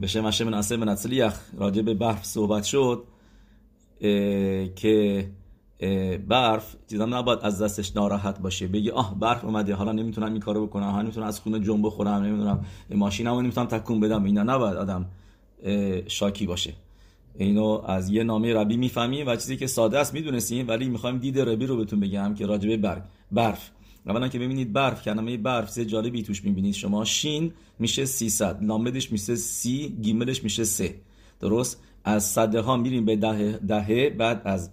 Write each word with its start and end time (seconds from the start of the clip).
به 0.00 0.06
شم 0.06 0.26
هشم 0.26 0.48
نعسه 0.48 0.76
و 0.76 0.96
راجع 1.58 1.82
به 1.82 1.94
برف 1.94 2.24
صحبت 2.24 2.64
شد 2.64 3.04
اه، 4.00 4.68
که 4.68 5.26
اه، 5.80 6.16
برف 6.16 6.76
چیزم 6.90 7.14
نباید 7.14 7.38
از 7.42 7.62
دستش 7.62 7.96
ناراحت 7.96 8.40
باشه 8.40 8.66
بگی 8.66 8.90
آه 8.90 9.18
برف 9.18 9.44
اومده 9.44 9.74
حالا 9.74 9.92
نمی‌تونم 9.92 10.32
این 10.32 10.40
کارو 10.40 10.66
بکنم 10.66 10.90
حالا 10.90 11.02
نمی‌تونم 11.02 11.26
از 11.26 11.40
خونه 11.40 11.60
جنب 11.60 11.86
بخورم 11.86 12.22
نمی‌دونم 12.22 12.64
ماشینمو 12.90 13.42
نمی‌تونم 13.42 13.66
تکون 13.66 14.00
بدم 14.00 14.24
اینا 14.24 14.42
نباید 14.42 14.76
آدم 14.76 15.06
شاکی 16.06 16.46
باشه 16.46 16.72
اینو 17.38 17.82
از 17.86 18.10
یه 18.10 18.24
نامه 18.24 18.54
ربی 18.54 18.76
می‌فهمیم 18.76 19.26
و 19.26 19.36
چیزی 19.36 19.56
که 19.56 19.66
ساده 19.66 19.98
است 19.98 20.14
می‌دونستیم 20.14 20.68
ولی 20.68 20.88
می‌خوایم 20.88 21.18
دید 21.18 21.40
ربی 21.40 21.66
رو 21.66 21.76
بهتون 21.76 22.00
بگم 22.00 22.34
که 22.34 22.46
راجبه 22.46 22.76
برگ 22.76 23.02
برف 23.32 23.70
اولا 24.06 24.28
که 24.28 24.38
ببینید 24.38 24.72
برف 24.72 25.02
کلمه 25.02 25.36
برف 25.36 25.70
سه 25.70 25.84
جالبی 25.84 26.22
توش 26.22 26.44
می‌بینید. 26.44 26.74
شما 26.74 27.04
شین 27.04 27.52
میشه 27.78 28.04
300 28.04 28.64
لامدش 28.64 29.12
میشه 29.12 29.36
سی 29.36 29.88
گیملش 30.02 30.44
میشه 30.44 30.64
سه. 30.64 30.94
درست؟ 31.40 31.82
از 32.04 32.24
صده 32.24 32.60
ها 32.60 32.76
میریم 32.76 33.04
به 33.04 33.16
دهه, 33.16 33.60
دهه 33.68 34.10
بعد 34.10 34.42
از 34.44 34.70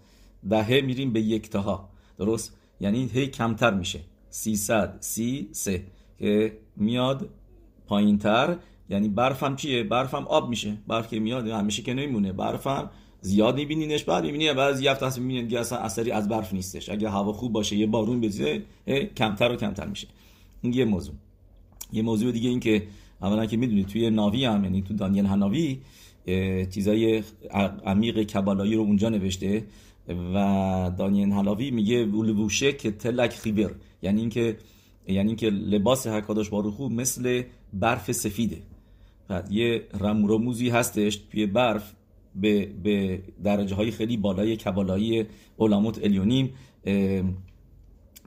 دهه 0.50 0.82
میریم 0.82 1.14
به 1.14 1.22
یکتاها. 1.22 1.90
درست؟ 2.18 2.58
یعنی 2.80 3.10
هی 3.14 3.28
کمتر 3.28 3.74
میشه. 3.74 4.00
300 4.30 4.98
سی 5.00 5.50
سه. 5.52 5.84
که 6.20 6.58
میاد 6.76 7.30
پایین 7.88 8.18
تر 8.18 8.58
یعنی 8.90 9.10
برفم 9.10 9.56
چیه؟ 9.56 9.84
برفم 9.84 10.26
آب 10.28 10.50
میشه. 10.50 10.78
برف 10.88 11.08
که 11.08 11.20
میاد 11.20 11.48
همیشه 11.48 11.82
که 11.82 11.94
نمیمونه. 11.94 12.34
برفم 12.34 12.90
زیاد 13.22 13.56
میبینینش 13.56 14.04
بعد 14.04 14.26
می‌بینی 14.26 14.54
بعد 14.54 14.82
یه 14.82 14.92
هفته 14.92 15.20
می‌بینید 15.20 15.50
که 15.50 15.60
اصلا 15.60 15.78
اثری 15.78 16.12
از 16.12 16.30
برف 16.30 16.54
نیستش. 16.54 16.90
اگه 16.90 17.10
هوا 17.10 17.34
خوب 17.34 17.54
باشه 17.54 17.76
یه 17.76 17.88
بارون 17.88 18.22
بزنه 18.22 18.62
کمتر 19.18 19.52
و 19.52 19.56
کمتر 19.56 19.88
میشه. 19.88 20.08
این 20.62 20.74
یه 20.74 20.86
موضوع. 20.86 21.16
یه 21.94 22.02
موضوع 22.02 22.32
دیگه 22.32 22.50
این 22.50 22.60
که 22.60 22.84
اولا 23.22 23.46
که 23.46 23.58
می‌دونید 23.58 23.88
توی 23.88 24.10
ناوی 24.10 24.46
هم 24.46 24.64
یعنی 24.64 24.82
تو 24.82 24.94
دانیل 24.94 25.26
هناوی 25.26 25.80
چیزای 26.70 27.24
عمیق 27.86 28.24
کبالایی 28.24 28.76
رو 28.76 28.82
اونجا 28.82 29.10
نوشته 29.10 29.64
و 30.08 30.92
دانیل 30.98 31.32
هناوی 31.32 31.72
میگه 31.72 32.06
ولوشه 32.06 32.74
که 32.74 32.92
تلک 32.92 33.34
خیبر. 33.34 33.72
یعنی 34.02 34.20
اینکه 34.22 34.58
یعنی 35.08 35.28
اینکه 35.28 35.50
لباس 35.50 36.08
حکاداش 36.08 36.50
باروخو 36.50 36.90
مثل 36.90 37.44
برف 37.74 38.12
سفیده. 38.12 38.58
بعد 39.28 39.52
یه 39.52 39.88
رموزی 40.00 40.70
هستش 40.70 41.16
توی 41.16 41.46
برف 41.46 41.94
به, 42.36 42.66
به 42.84 43.24
درجه 43.44 43.76
های 43.76 43.92
خیلی 43.92 44.18
بالای 44.18 44.56
کبالایی 44.56 45.26
علامت 45.60 46.04
الیونیم. 46.04 46.54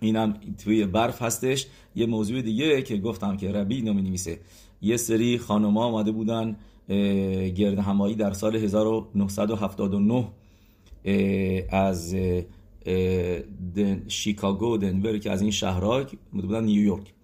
اینم 0.01 0.35
توی 0.65 0.87
برف 0.87 1.23
هستش. 1.23 1.67
یه 1.95 2.07
موضوع 2.07 2.43
دیگه 2.43 2.83
که 2.83 2.97
گفتم 2.97 3.37
که 3.37 3.53
ربی 3.53 3.83
نمی 3.83 4.03
نویسه 4.03 4.39
یه 4.83 4.97
سری 4.97 5.39
خانوما 5.39 5.85
آمده 5.85 6.13
بودن 6.13 6.57
گرد 7.57 7.79
همایی 7.79 8.15
در 8.15 8.33
سال 8.33 8.57
1979 8.57 10.29
از 11.69 12.15
دن 13.75 14.03
شیکاگو 14.09 14.77
دنور 14.77 15.19
که 15.19 15.31
از 15.31 15.43
این 15.43 15.51
شهرها 15.51 16.05
بودن 16.33 16.65
نیویورک. 16.65 17.15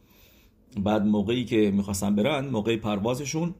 بعد 0.85 1.07
موقعی 1.07 1.45
که 1.45 1.71
می‌خواستن 1.71 2.15
برن 2.15 2.49
موقع 2.49 2.77
پروازشون 2.77 3.55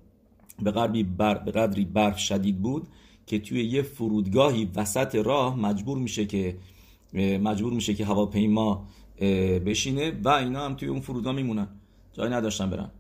به 0.63 0.71
قدری, 0.71 1.03
به 1.19 1.51
قدری 1.51 1.85
برف 1.85 2.19
شدید 2.19 2.63
بود 2.63 2.87
که 3.31 3.39
توی 3.39 3.65
یه 3.65 3.83
فرودگاهی 3.83 4.69
وسط 4.75 5.15
راه 5.15 5.57
مجبور 5.57 5.99
میشه 5.99 6.27
که 6.27 6.57
مجبور 7.43 7.73
میشه 7.73 7.95
که 7.95 8.05
هواپیما 8.05 8.87
بشینه 9.67 10.13
و 10.25 10.29
اینا 10.29 10.65
هم 10.65 10.75
توی 10.75 10.89
اون 10.89 11.01
فرودگاه 11.01 11.35
میمونن. 11.35 11.69
جایی 12.13 12.33
نداشتن 12.33 12.71
برن. 12.71 12.91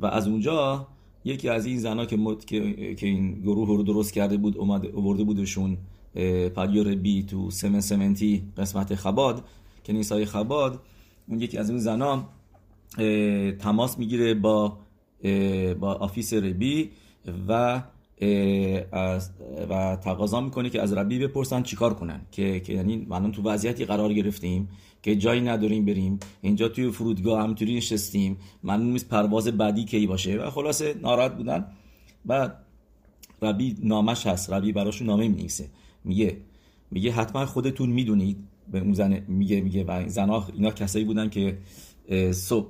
و 0.00 0.06
از 0.06 0.28
اونجا 0.28 0.86
یکی 1.24 1.48
از 1.48 1.66
این 1.66 1.78
زنا 1.78 2.04
که, 2.06 2.16
مد... 2.16 2.44
که... 2.44 2.94
که 2.94 3.06
این 3.06 3.40
گروه 3.40 3.68
رو 3.68 3.82
درست 3.82 4.12
کرده 4.12 4.36
بود 4.36 4.56
اومده 4.56 4.88
اوورده 4.88 5.24
بودشون 5.24 5.76
پریور 6.56 6.94
بی 6.94 7.22
تو 7.22 7.50
سمن 7.50 7.80
سمنتی 7.80 8.42
قسمت 8.56 8.94
خباد. 8.94 9.44
کنیسای 9.86 10.24
خباد 10.24 10.80
اون 11.28 11.40
یکی 11.40 11.58
از 11.58 11.70
اون 11.70 11.78
زنا 11.78 12.28
تماس 13.58 13.98
می‌گیره 13.98 14.34
با 14.34 14.78
با 15.80 15.94
آفیس 15.94 16.32
ربی 16.32 16.90
و 17.48 17.82
و 19.70 19.96
تقاضا 19.96 20.40
می‌کنه 20.40 20.70
که 20.70 20.82
از 20.82 20.92
ربی 20.92 21.18
بپرسن 21.18 21.62
چیکار 21.62 21.94
کنن. 21.94 22.20
که 22.32 22.60
که 22.60 22.72
یعنی 22.72 23.06
الان 23.10 23.32
تو 23.32 23.42
وضعیتی 23.42 23.84
قرار 23.84 24.12
گرفتیم 24.12 24.68
که 25.02 25.16
جایی 25.16 25.40
نداریم 25.40 25.84
بریم. 25.84 26.18
اینجا 26.42 26.68
توی 26.68 26.90
فرودگاه 26.90 27.42
همطوری 27.42 27.76
نشستیم. 27.76 28.36
معلوم 28.62 28.86
نیست 28.92 29.08
پرواز 29.08 29.48
بعدی 29.48 29.84
کی 29.84 30.06
باشه. 30.06 30.38
و 30.38 30.50
خلاصه 30.50 30.94
ناراحت 31.02 31.36
بودن. 31.36 31.66
بعد 32.24 32.56
ربی 33.42 33.76
نامش 33.82 34.26
هست. 34.26 34.52
ربی 34.52 34.72
براشون 34.72 35.06
نامه 35.06 35.28
می‌نویسه. 35.28 35.68
میگه 36.04 36.36
میگه 36.90 37.12
حتما 37.12 37.46
خودتون 37.46 37.90
می‌دونید. 37.90 38.36
به 38.72 38.80
اون 38.80 38.92
زن 38.92 39.20
میگه 39.28 39.60
میگه. 39.60 39.84
و 39.84 40.08
زنا 40.08 40.46
اینا 40.54 40.70
کسایی 40.70 41.04
بودن 41.04 41.28
که 41.28 41.58
صبح 42.32 42.68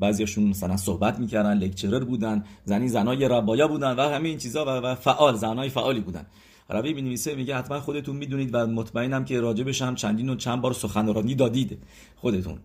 بعضیاشون 0.00 0.44
مثلا 0.44 0.76
صحبت 0.76 1.18
می‌کردن 1.18 1.58
لکچرر 1.58 2.04
بودن 2.04 2.44
زنی 2.64 2.88
زنای 2.88 3.28
ربایا 3.28 3.68
بودن 3.68 3.96
و 3.96 4.00
همه 4.00 4.28
این 4.28 4.38
چیزا 4.38 4.64
و, 4.64 4.68
و 4.68 4.94
فعال 4.94 5.36
زنای 5.36 5.68
فعالی 5.68 6.00
بودن. 6.00 6.26
ربی 6.70 6.94
می‌نویسه 6.94 7.34
میگه 7.34 7.56
حتما 7.56 7.80
خودتون 7.80 8.16
می‌دونید 8.16 8.50
و 8.52 8.66
مطمئنم 8.66 9.24
که 9.24 9.40
راجبش 9.40 9.82
هم 9.82 9.94
چندین 9.94 10.28
و 10.28 10.34
چند 10.36 10.60
بار 10.60 10.72
سخنرانی 10.72 11.34
دادید 11.34 11.78
خودتون. 12.16 12.58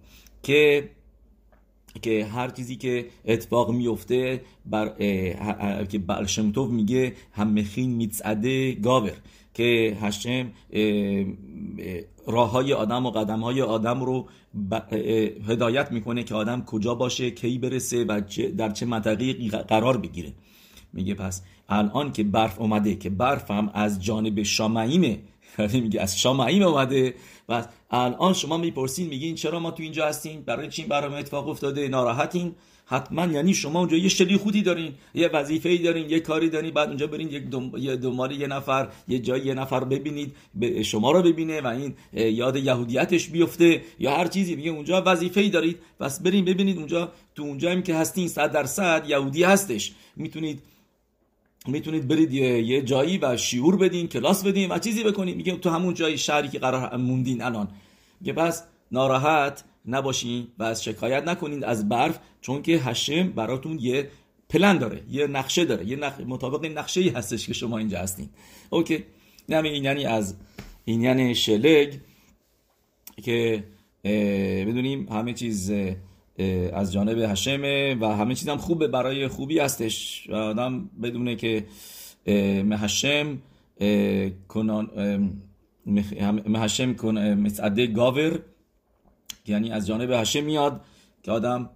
که 0.43 0.89
که 2.01 2.25
هر 2.25 2.49
چیزی 2.49 2.75
که 2.75 3.05
اتفاق 3.25 3.71
میفته 3.71 4.41
بر 4.65 4.89
که 5.89 5.99
برشمتوف 5.99 6.69
میگه 6.69 7.13
هم 7.31 7.53
مخین 7.53 7.91
میتسعده 7.91 8.71
گاور. 8.71 9.13
که 9.59 9.97
هشم 10.01 10.51
راه 12.27 12.51
های 12.51 12.73
آدم 12.73 13.05
و 13.05 13.11
قدم 13.11 13.39
های 13.39 13.61
آدم 13.61 14.03
رو 14.03 14.27
هدایت 15.47 15.91
می‌کنه 15.91 16.23
که 16.23 16.35
آدم 16.35 16.65
کجا 16.65 16.95
باشه 16.95 17.31
کی 17.31 17.57
برسه 17.57 18.03
و 18.03 18.21
در 18.57 18.69
چه 18.69 18.85
منطقه 18.85 19.33
قرار 19.49 19.97
بگیره. 19.97 20.33
میگه 20.93 21.13
پس 21.13 21.41
الان 21.69 22.11
که 22.11 22.23
برف 22.23 22.59
اومده 22.59 22.95
که 22.95 23.09
برف 23.09 23.51
هم 23.51 23.71
از 23.73 24.03
جانب 24.03 24.43
شامعیمه 24.43 25.19
یعنی 25.59 25.81
میگه 25.81 26.01
از 26.01 26.19
شامعیم 26.19 26.63
اومده. 26.63 27.13
و 27.49 27.65
الان 27.91 28.33
شما 28.33 28.57
می‌پرسین 28.57 29.07
میگین 29.07 29.35
چرا 29.35 29.59
ما 29.59 29.71
تو 29.71 29.83
اینجا 29.83 30.07
هستیم؟ 30.07 30.41
برای 30.41 30.69
چین 30.69 30.87
برام 30.87 31.13
اتفاق 31.13 31.47
افتاده؟ 31.47 31.87
ناراحتین. 31.87 32.55
حتما 32.91 33.25
یعنی 33.25 33.53
شما 33.53 33.79
اونجا 33.79 33.97
یه 33.97 34.09
شلی 34.09 34.37
خودی 34.37 34.61
دارین 34.61 34.93
یه 35.13 35.27
وظیفه‌ای 35.27 35.77
دارین 35.77 36.09
یه 36.09 36.19
کاری 36.19 36.49
دارین 36.49 36.73
بعد 36.73 36.87
اونجا 36.87 37.07
برین 37.07 37.29
یک 37.29 37.43
دنبال 38.01 38.31
یه 38.31 38.47
نفر 38.47 38.87
یه 39.07 39.19
جای 39.19 39.45
یه 39.45 39.53
نفر 39.53 39.83
ببینید 39.83 40.35
شما 40.83 41.11
رو 41.11 41.21
ببینه 41.21 41.61
و 41.61 41.67
این 41.67 41.93
یاد 42.13 42.55
یهودیتش 42.55 43.27
بیفته 43.27 43.81
یا 43.99 44.15
هر 44.15 44.27
چیزی. 44.27 44.55
میگه 44.55 44.71
اونجا 44.71 45.03
وظیفه‌ای 45.05 45.49
دارید 45.49 45.77
پس 45.99 46.21
برین 46.21 46.45
ببینید 46.45 46.77
اونجا 46.77 47.11
تو 47.35 47.43
اونجا 47.43 47.71
هم 47.71 47.81
که 47.81 47.95
هستین 47.95 48.27
100 48.27 48.51
درصد 48.51 49.05
یهودی 49.07 49.43
هستش. 49.43 49.91
می‌تونید 50.15 50.59
می‌تونید 51.67 52.07
برید 52.07 52.33
یه, 52.33 52.81
جایی 52.81 53.17
و 53.17 53.37
شیور 53.37 53.77
بدین 53.77 54.07
کلاس 54.07 54.43
بدین 54.45 54.71
و 54.71 54.79
چیزی 54.79 55.03
بکنید 55.03 55.35
میگه 55.35 55.57
تو 55.57 55.69
همون 55.69 55.93
جایی 55.93 56.17
شهری 56.17 56.47
که 56.47 56.59
قرار 56.59 56.95
موندین 56.95 57.41
الان. 57.41 57.67
میگه 58.21 58.33
پس 58.33 58.63
ناراحت 58.91 59.63
نباشین 59.89 60.47
و 60.59 60.63
از 60.63 60.83
شکایت 60.83 61.23
نکنید 61.23 61.63
از 61.63 61.89
برف 61.89 62.19
چون 62.41 62.61
که 62.61 62.77
هشم 62.77 63.29
براتون 63.29 63.79
یه 63.79 64.09
پلن 64.49 64.77
داره 64.77 65.01
یه 65.09 65.27
نقشه 65.27 65.65
داره 65.65 65.85
یه 65.85 65.95
نق... 65.95 66.21
مطابق 66.21 66.65
نقشه 66.65 67.01
ای 67.01 67.09
هستش 67.09 67.47
که 67.47 67.53
شما 67.53 67.77
اینجا 67.77 67.99
هستین. 67.99 68.29
اوکی. 68.69 69.03
نه 69.49 69.63
این 69.63 69.83
یعنی 69.83 70.05
از 70.05 70.35
این 70.85 71.01
یعنی 71.01 71.35
شلگ 71.35 71.99
که 73.23 73.63
بدونیم 74.67 75.07
همه 75.11 75.33
چیز 75.33 75.71
از 76.73 76.93
جانب 76.93 77.17
هشمه 77.17 77.95
و 77.95 78.05
همه 78.05 78.35
چیز 78.35 78.49
هم 78.49 78.57
خوبه 78.57 78.87
برای 78.87 79.27
خوبی 79.27 79.59
هستش. 79.59 80.27
و 80.29 80.35
آدم 80.35 80.89
بدونه 81.03 81.35
که 81.35 81.65
مهشم 82.63 83.41
کنان 84.47 84.89
مهشم 86.45 86.93
کن 86.93 87.17
مسعده 87.17 87.87
گاور 87.87 88.39
یعنی 89.49 89.71
از 89.71 89.87
جانب 89.87 90.11
هشم 90.11 90.43
میاد 90.43 90.81
که 91.23 91.31
آدم 91.31 91.69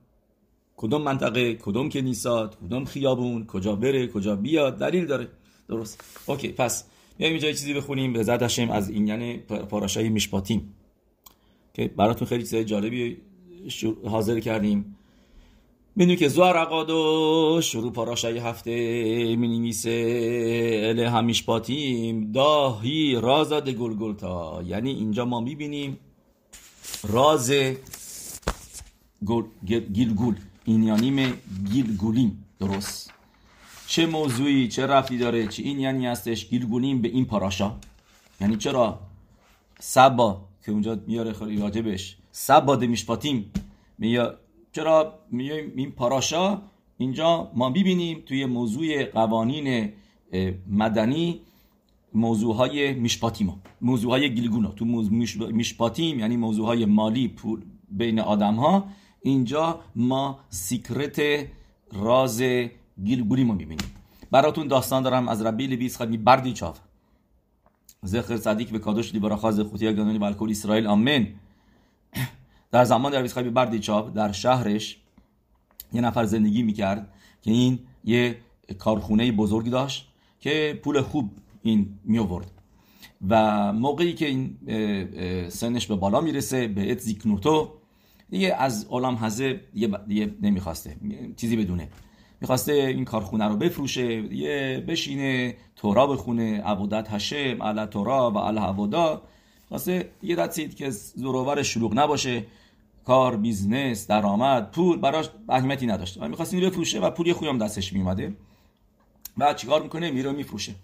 کدوم 0.77 1.01
منطقه 1.01 1.53
کدوم 1.55 1.89
کنیسات 1.89 2.55
کدوم 2.55 2.85
خیابون 2.85 3.45
کجا 3.45 3.75
بره 3.75 4.07
کجا 4.07 4.35
بیاد 4.35 4.77
دلیل 4.77 5.05
داره. 5.05 5.27
درست. 5.67 6.03
اوکی 6.25 6.47
پس 6.47 6.85
میایم 7.19 7.33
اینجا 7.33 7.51
چیزی 7.51 7.73
بخونیم. 7.73 8.13
به 8.13 8.23
زد 8.23 8.43
هشم 8.43 8.69
از 8.69 8.89
این 8.89 9.07
یعنی 9.07 9.37
پاراشای 9.37 10.09
میشپاتیم 10.09 10.73
که 11.73 11.87
براتون 11.87 12.27
خیلی 12.27 12.43
چیزای 12.43 12.65
جالبی 12.65 13.17
حاضر 14.05 14.39
کردیم. 14.39 14.97
می‌دونی 15.95 16.17
که 16.17 16.27
زوار 16.27 16.57
عقادو 16.57 17.59
شروع 17.63 17.91
پاراشای 17.91 18.37
هفته 18.37 18.71
مینیمیسه 19.35 19.89
اله 20.83 21.09
همیش 21.09 21.43
پاتیم 21.43 22.31
داهی 22.31 23.15
رازاد 23.21 23.69
گلگلتا. 23.69 24.63
یعنی 24.67 24.91
اینجا 24.91 25.25
ما 25.25 25.39
می‌بینیم 25.39 25.97
راز 27.03 27.51
گیلگول. 29.93 30.35
اینیانیم 30.65 31.33
گیلگولیم. 31.71 32.45
درست. 32.59 33.13
چه 33.87 34.05
موضوعی 34.05 34.67
چه 34.67 34.85
رفتی 34.87 35.17
داره 35.17 35.47
چه 35.47 35.63
این 35.63 35.79
یعنی 35.79 36.07
هستش؟ 36.07 36.49
گیلگونیم 36.49 37.01
به 37.01 37.07
این 37.07 37.25
پاراشا. 37.25 37.75
یعنی 38.41 38.57
چرا؟ 38.57 38.99
سبا 39.79 40.41
که 40.65 40.71
اونجا 40.71 40.99
میاره 41.07 41.33
خیلی 41.33 41.61
راجبش. 41.61 42.17
سبا 42.31 42.75
دمیشپاتیم 42.75 43.51
میاد 43.97 44.39
چرا 44.71 45.19
میایم 45.31 45.73
این 45.75 45.91
پاراشا؟ 45.91 46.61
اینجا 46.97 47.51
ما 47.55 47.69
ببینیم 47.69 48.23
توی 48.25 48.45
موضوع 48.45 49.05
قوانین 49.05 49.93
مدنی 50.69 51.41
موضوع 52.15 52.55
های 52.55 52.93
میشپاتیم 52.93 53.61
موضوع 53.81 54.11
های 54.11 54.33
گیلگونا 54.33 54.71
تو 54.71 54.85
میشپاتیم 55.51 56.19
یعنی 56.19 56.37
موضوع 56.37 56.65
های 56.65 56.85
مالی 56.85 57.27
پول 57.27 57.61
بین 57.89 58.19
آدم 58.19 58.55
ها 58.55 58.85
اینجا 59.21 59.79
ما 59.95 60.39
سیکرت 60.49 61.21
راز 61.91 62.41
گیلگوری 63.03 63.43
رو 63.43 63.53
می‌بینیم. 63.53 63.87
براتون 64.31 64.67
داستان 64.67 65.03
دارم. 65.03 65.27
از 65.27 65.41
ربی 65.41 65.67
لبیس 65.67 65.97
خدمی 65.97 66.17
بردی 66.17 66.53
چاف 66.53 66.79
زخر 68.03 68.37
صدیق 68.37 68.69
به 68.69 68.79
کادوش 68.79 69.13
لیبرا 69.13 69.35
خاز 69.35 69.59
خوتی 69.59 69.93
گانونی 69.93 70.17
و 70.17 70.23
اسرائیل. 70.49 70.87
آمین. 70.87 71.27
در 72.71 72.83
زمان 72.83 73.13
ربی 73.13 73.27
خدمی 73.27 73.49
بردی 73.49 73.79
چاف 73.79 74.13
در 74.13 74.31
شهرش 74.31 74.97
یه 75.93 76.01
نفر 76.01 76.25
زندگی 76.25 76.63
می‌کرد 76.63 77.13
که 77.41 77.51
این 77.51 77.79
یه 78.03 78.37
کارخونه 78.77 79.31
بزرگی 79.31 79.69
داشت 79.69 80.07
که 80.39 80.79
پول 80.83 81.01
خوب 81.01 81.31
این 81.63 81.99
می 82.03 82.19
آورد 82.19 82.51
و 83.29 83.73
موقعی 83.73 84.13
که 84.13 84.25
این 84.25 84.57
سنش 85.49 85.87
به 85.87 85.95
بالا 85.95 86.21
می‌رسه 86.21 86.67
به 86.67 86.91
ات 86.91 86.99
زیکنوتو 86.99 87.69
دیگه 88.29 88.55
از 88.55 88.85
عالم 88.85 89.15
حزه 89.15 89.61
دیگه 90.07 90.33
نمی‌خواسته 90.41 90.97
چیزی 91.35 91.55
بدونه. 91.55 91.89
می‌خواسته 92.41 92.73
این 92.73 93.05
کارخونه 93.05 93.47
رو 93.47 93.55
بفروشه 93.55 94.33
یه 94.35 94.83
بشینه 94.87 95.55
تورا 95.75 96.07
بخونه 96.07 96.61
عبودت 96.61 97.07
هشم 97.09 97.63
علا 97.63 97.85
تورا 97.85 98.31
و 98.31 98.37
علا 98.37 98.61
عبودا 98.61 99.21
خواسته 99.69 100.09
یه 100.23 100.35
دستید 100.35 100.75
که 100.75 100.89
زروور 100.89 101.63
شلوغ 101.63 101.93
نباشه 101.99 102.45
کار 103.05 103.37
business 103.37 104.07
درآمد 104.07 104.71
پول 104.71 104.97
براش 104.97 105.29
اهمیتی 105.49 105.85
نداشته 105.85 106.21
و 106.21 106.27
می‌خواست 106.27 106.53
این 106.53 106.69
بفروشه 106.69 106.99
و 106.99 107.09
پولی 107.09 107.33
خوبی 107.33 107.47
هم 107.47 107.57
دستش 107.57 107.93
میومده 107.93 108.33
بعد 109.37 109.57
چیکار 109.57 109.83
می‌کنه؟ 109.83 110.11
میره 110.11 110.31
میفروشه. 110.31 110.75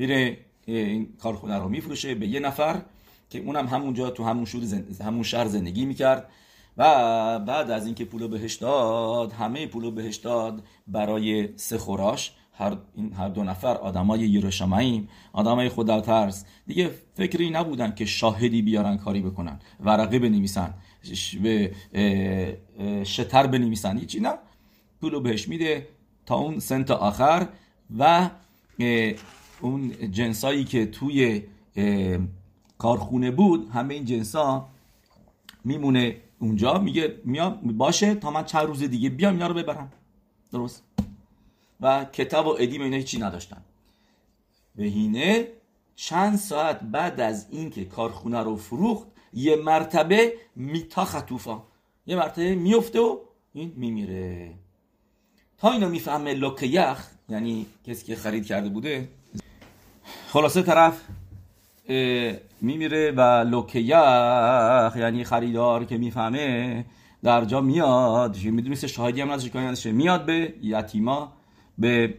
میره 0.00 0.38
این 0.66 1.08
کارخونه 1.18 1.58
رو 1.58 1.68
میفروشه 1.68 2.14
به 2.14 2.26
یه 2.26 2.40
نفر 2.40 2.82
که 3.30 3.38
اونم 3.38 3.66
همونجا 3.66 4.10
تو 4.10 4.24
همون 4.24 4.44
شهر 4.44 4.62
همون 5.04 5.22
شهر 5.22 5.46
زندگی 5.46 5.84
می‌کرد. 5.86 6.28
و 6.76 6.84
بعد 7.38 7.70
از 7.70 7.86
اینکه 7.86 8.04
پولو 8.04 8.28
بهش 8.28 8.54
داد 8.54 9.32
همه 9.32 9.66
پولو 9.66 9.90
بهش 9.90 10.16
داد 10.16 10.62
برای 10.86 11.48
סחורה 11.56 11.78
ش. 11.78 12.32
هر 12.52 12.76
هر 13.16 13.28
دو 13.28 13.44
نفر 13.44 13.76
آدمای 13.76 14.20
ירא 14.20 14.53
שמים 14.53 15.08
آدمای 15.32 15.68
خدا 15.68 16.00
ترس 16.00 16.44
دیگه 16.66 16.90
فکری 17.14 17.50
نبودن 17.50 17.94
که 17.94 18.04
شاهدی 18.04 18.62
بیارن 18.62 18.96
کاری 18.96 19.20
بکنن. 19.20 19.58
ورقه 19.80 20.18
بنویسن 20.18 20.74
به 21.42 21.72
شتر 23.04 23.46
بنویسن. 23.46 23.98
هیچی 23.98 24.20
نه. 24.20 24.34
پولو 25.00 25.20
بهش 25.20 25.48
میده 25.48 25.88
تا 26.26 26.34
اون 26.34 26.58
سنت 26.58 26.90
آخر 26.90 27.46
و 27.98 28.30
اون 29.60 30.10
جنسایی 30.10 30.64
که 30.64 30.86
توی 30.86 31.42
کارخونه 32.78 33.30
بود 33.30 33.70
همه 33.70 33.94
این 33.94 34.04
جنسا 34.04 34.68
میمونه 35.64 36.16
اونجا 36.38 36.78
میگه 36.78 37.20
میام 37.24 37.54
باشه 37.54 38.14
تا 38.14 38.30
من 38.30 38.44
چند 38.44 38.66
روز 38.66 38.82
دیگه 38.82 39.10
بیام 39.10 39.32
اینا 39.32 39.46
رو 39.46 39.54
ببرم. 39.54 39.92
درست؟ 40.52 40.82
و 41.80 42.04
کتاب 42.04 42.46
و 42.46 42.56
ادیم 42.58 42.82
اینا 42.82 42.96
هیچی 42.96 43.18
نداشتن. 43.18 43.62
هینه 44.78 45.48
چند 45.96 46.36
ساعت 46.36 46.80
بعد 46.80 47.20
از 47.20 47.46
اینکه 47.50 47.84
کارخونه 47.84 48.38
رو 48.38 48.56
فروخت 48.56 49.06
یه 49.32 49.56
مرتبه 49.56 50.32
میتا 50.56 51.04
خطوفا 51.04 51.62
یه 52.06 52.16
مرتبه 52.16 52.54
میفته 52.54 53.00
و 53.00 53.18
این 53.52 53.72
میمیره. 53.76 54.54
تا 55.58 55.72
اینو 55.72 55.88
می‌فهمه 55.88 56.34
لوک 56.34 56.62
یخ 56.62 57.06
یعنی 57.28 57.66
کسی 57.86 58.06
که 58.06 58.16
خرید 58.16 58.46
کرده 58.46 58.68
بوده 58.68 59.08
خلاصه 60.32 60.62
طرف 60.62 61.00
میمیره 62.60 63.10
و 63.16 63.20
لوکیخ 63.44 64.96
یعنی 64.96 65.24
خریدار 65.24 65.84
که 65.84 65.98
می‌فهمه 65.98 66.84
در 67.22 67.44
جا 67.44 67.60
میاد. 67.60 68.36
میدونیست 68.44 68.86
شاهدی 68.86 69.20
هم 69.20 69.30
نداشت 69.30 69.86
میاد 69.86 70.26
به 70.26 70.54
یتیما 70.62 71.32
به 71.78 72.14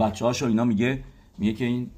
بچه 0.00 0.24
هاشو 0.24 0.46
اینا 0.46 0.64
میگه 0.64 1.04
میگه 1.38 1.52
که 1.52 1.64
این 1.64 1.90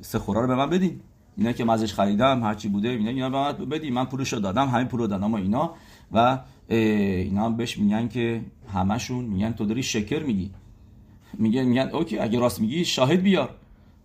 سخورا 0.00 0.40
رو 0.40 0.46
به 0.46 0.54
من 0.54 0.70
بدین. 0.70 1.00
اینا 1.36 1.52
که 1.52 1.64
مزش 1.64 1.94
خریدم 1.94 2.42
هرچی 2.42 2.68
بوده 2.68 2.88
اینا 2.88 3.10
اینا 3.10 3.30
به 3.30 3.36
من 3.36 3.68
بدین. 3.68 3.94
من 3.94 4.04
پولشو 4.04 4.36
دادم 4.36 4.68
همین 4.68 4.86
پولو 4.86 5.06
دادم 5.06 5.32
و 5.32 5.36
اینا. 5.36 5.74
و 6.12 6.38
اینا 6.68 7.44
هم 7.44 7.56
بهش 7.56 7.78
میگن 7.78 8.08
که 8.08 8.40
همشون 8.74 9.24
میگن 9.24 9.52
تو 9.52 9.64
داری 9.64 9.82
شکر 9.82 10.22
میگی. 10.22 10.50
میگن 11.34 11.62
میگن 11.62 11.90
اوکی 11.92 12.18
اگه 12.18 12.38
راست 12.38 12.60
میگی 12.60 12.84
شاهد 12.84 13.22
بیار. 13.22 13.50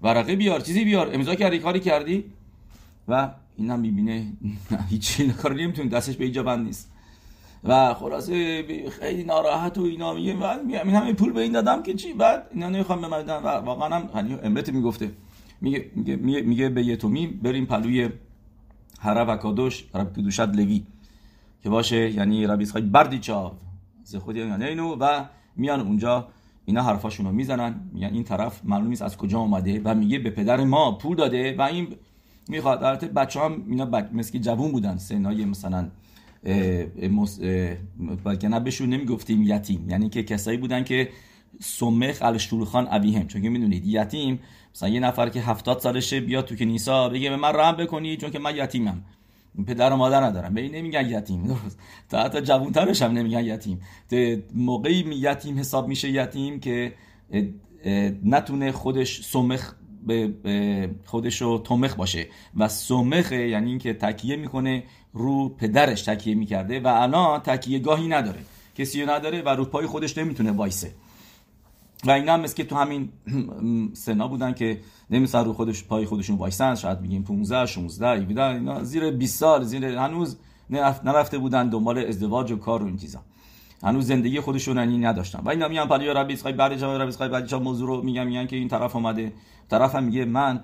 ورقه 0.01 0.35
بیار 0.35 0.59
چیزی 0.59 0.85
بیار. 0.85 1.09
امضا 1.13 1.35
کردی 1.35 1.59
کاری 1.59 1.79
کردی؟ 1.79 2.23
و 3.07 3.29
این 3.57 3.69
هم 3.69 3.79
می‌بینه. 3.79 4.33
هیچی 4.89 5.27
کار 5.29 5.53
نمی‌تونه 5.53 5.89
دستش 5.89 6.15
به 6.15 6.23
اینجا 6.23 6.43
بند 6.43 6.65
نیست. 6.65 6.91
و 7.63 7.93
خلاصه 7.93 8.63
خیلی 8.89 9.23
ناراحت 9.23 9.77
و 9.77 9.81
اینا 9.81 10.13
میگه 10.13 10.33
بعد 10.33 10.65
میگم 10.65 10.79
این 10.83 10.95
همه 10.95 11.13
پول 11.13 11.33
به 11.33 11.41
این 11.41 11.51
دادم 11.51 11.83
که 11.83 11.93
چی؟ 11.93 12.13
بعد 12.13 12.47
اینا 12.53 12.69
نمی‌خوام 12.69 13.01
به 13.01 13.07
من 13.07 13.25
و 13.25 13.47
واقعا 13.47 13.99
هم 13.99 14.09
امت 14.43 14.69
می‌گفته. 14.69 15.11
میگه 15.61 15.91
میگه 15.95 16.15
میگه 16.41 16.69
به 16.69 16.85
یتومی 16.85 17.27
بریم 17.27 17.65
پلوی 17.65 18.09
حرب 18.99 19.27
و 19.29 19.37
کادوش 19.37 19.85
رب 19.93 20.13
کدوشت 20.13 20.39
لوی 20.39 20.83
که 21.63 21.69
باشه 21.69 22.11
یعنی 22.11 22.47
ربی 22.47 22.63
اسحاق 22.63 22.83
بردی 22.83 23.19
چاو. 23.19 23.51
ز 24.03 24.15
خودی 24.15 24.39
یعنی 24.39 24.65
اینو 24.65 24.95
و 24.95 25.25
میان 25.55 25.79
اونجا 25.79 26.27
اینا 26.65 26.83
حرفاشون 26.83 27.25
رو 27.25 27.31
می‌زنن 27.31 27.75
میگن 27.93 28.13
این 28.13 28.23
طرف 28.23 28.61
معلوم 28.65 28.87
نیست 28.87 29.01
از 29.01 29.17
کجا 29.17 29.39
اومده 29.39 29.81
و 29.83 29.95
میگه 29.95 30.19
به 30.19 30.29
پدر 30.29 30.63
ما 30.63 30.91
پول 30.91 31.17
داده 31.17 31.55
و 31.57 31.61
این 31.61 31.87
می‌خواد. 32.49 32.83
البته 32.83 33.07
بچه 33.07 33.39
هم 33.39 33.63
اینا 33.69 33.85
بچ... 33.85 34.05
مثل 34.13 34.39
جوون 34.39 34.71
بودن 34.71 34.97
سنای 34.97 35.45
مثلا 35.45 35.89
بلکه 38.23 38.47
نه 38.47 38.59
بهشون 38.59 38.89
نمی‌گفتیم 38.89 39.43
یتیم. 39.43 39.89
یعنی 39.89 40.09
که 40.09 40.23
کسایی 40.23 40.57
بودن 40.57 40.83
که 40.83 41.09
سمخ 41.59 42.17
الشولخان 42.21 42.87
هم 42.87 43.27
چون 43.27 43.41
که 43.41 43.49
می‌دونید 43.49 43.85
یتیم 43.85 44.39
مثلا 44.75 44.89
یه 44.89 44.99
نفر 44.99 45.29
که 45.29 45.41
هفتاد 45.41 45.79
سالشه 45.79 46.19
بیاد 46.19 46.45
تو 46.45 46.55
کنیسا 46.55 47.09
بگه 47.09 47.29
به 47.29 47.35
من 47.35 47.51
رحم 47.55 47.75
بکنی 47.75 48.17
چون 48.17 48.31
که 48.31 48.39
من 48.39 48.55
یتیمم. 48.55 49.03
پدر 49.67 49.93
و 49.93 49.95
مادر 49.95 50.23
ندارم. 50.23 50.53
به 50.53 50.61
این 50.61 50.75
نمیگن 50.75 51.09
یتیم. 51.09 51.43
درست 51.43 51.79
تا 52.09 52.23
حتی 52.23 52.41
جوانترش 52.41 53.01
هم 53.01 53.11
نمیگن 53.11 53.45
یتیم. 53.45 53.81
موقعی 54.55 54.93
یتیم 54.93 55.59
حساب 55.59 55.87
میشه 55.87 56.09
یتیم 56.09 56.59
که 56.59 56.93
نتونه 58.23 58.71
خودش 58.71 59.25
سمخ 59.25 59.73
به 60.07 60.33
خودش 61.05 61.41
رو 61.41 61.57
تمخ 61.57 61.95
باشه. 61.95 62.27
و 62.57 62.67
سمخ 62.67 63.31
یعنی 63.31 63.69
اینکه 63.69 63.93
تکیه 63.93 64.35
می‌کنه 64.35 64.83
رو 65.13 65.49
پدرش 65.49 66.01
تکیه 66.01 66.35
می‌کرده. 66.35 66.79
و 66.79 66.87
الان 66.87 67.39
تکیه 67.39 67.79
گاهی 67.79 68.07
نداره. 68.07 68.39
کسی 68.75 69.05
نداره 69.05 69.41
و 69.41 69.49
رو 69.49 69.65
پای 69.65 69.85
خودش 69.85 70.17
نمی‌تونه 70.17 70.51
وایسه. 70.51 70.91
و 72.05 72.11
اینا 72.11 72.33
هم 72.33 72.43
که 72.43 72.63
تو 72.63 72.75
همین 72.75 73.09
سنا 73.93 74.27
بودن 74.27 74.53
که 74.53 74.79
نمیسن 75.09 75.45
رو 75.45 75.53
خودش 75.53 75.83
پای 75.83 76.05
خودشون 76.05 76.37
وایسن 76.37 76.75
شاید 76.75 77.01
بگیم 77.01 77.23
15 77.23 77.65
16 77.65 78.07
17 78.07 78.43
اینا 78.43 78.83
زیر 78.83 79.11
20 79.11 79.39
سال 79.39 79.63
زیر 79.63 79.85
هنوز 79.85 80.37
نرفته 81.03 81.37
بودن 81.37 81.69
دنبال 81.69 81.97
ازدواج 81.97 82.51
و 82.51 82.57
کار 82.57 82.83
و 82.83 82.85
این 82.85 82.97
چیزا. 82.97 83.19
هنوز 83.83 84.07
زندگی 84.07 84.39
خودشون 84.39 84.77
اینی 84.77 84.97
نداشتن. 84.97 85.39
و 85.39 85.49
اینا 85.49 85.67
میان 85.67 85.87
پلی 85.87 86.07
ربی 86.07 86.33
اسخای 86.33 86.53
بعد 86.53 86.75
جا 86.75 86.97
ربی 86.97 87.09
اسخای 87.09 87.29
بعد 87.29 87.53
موضوع 87.55 87.87
رو 87.87 88.01
میگم 88.01 88.27
میگن 88.27 88.47
که 88.47 88.55
این 88.55 88.67
طرف 88.67 88.95
اومده. 88.95 89.33
طرف 89.69 89.95
هم 89.95 90.03
میگه 90.03 90.25
من 90.25 90.63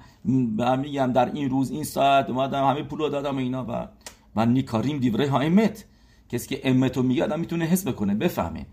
میگم 0.79 1.11
در 1.11 1.31
این 1.33 1.49
روز 1.49 1.71
این 1.71 1.83
ساعت 1.83 2.29
اومدم 2.29 2.67
همه 2.67 2.83
پولو 2.83 3.09
دادم 3.09 3.37
اینا. 3.37 3.65
و 3.69 3.87
من 4.35 4.53
نیکاریم 4.53 4.97
دیوره 4.97 5.29
ها 5.29 5.39
امت. 5.39 5.85
کسی 6.29 6.47
که 6.55 6.69
امتو 6.69 7.03
میگه 7.03 7.23
آدم 7.23 7.39
می‌تونه 7.39 7.65
حس 7.65 7.87
بکنه 7.87 8.15
بفهمه. 8.15 8.65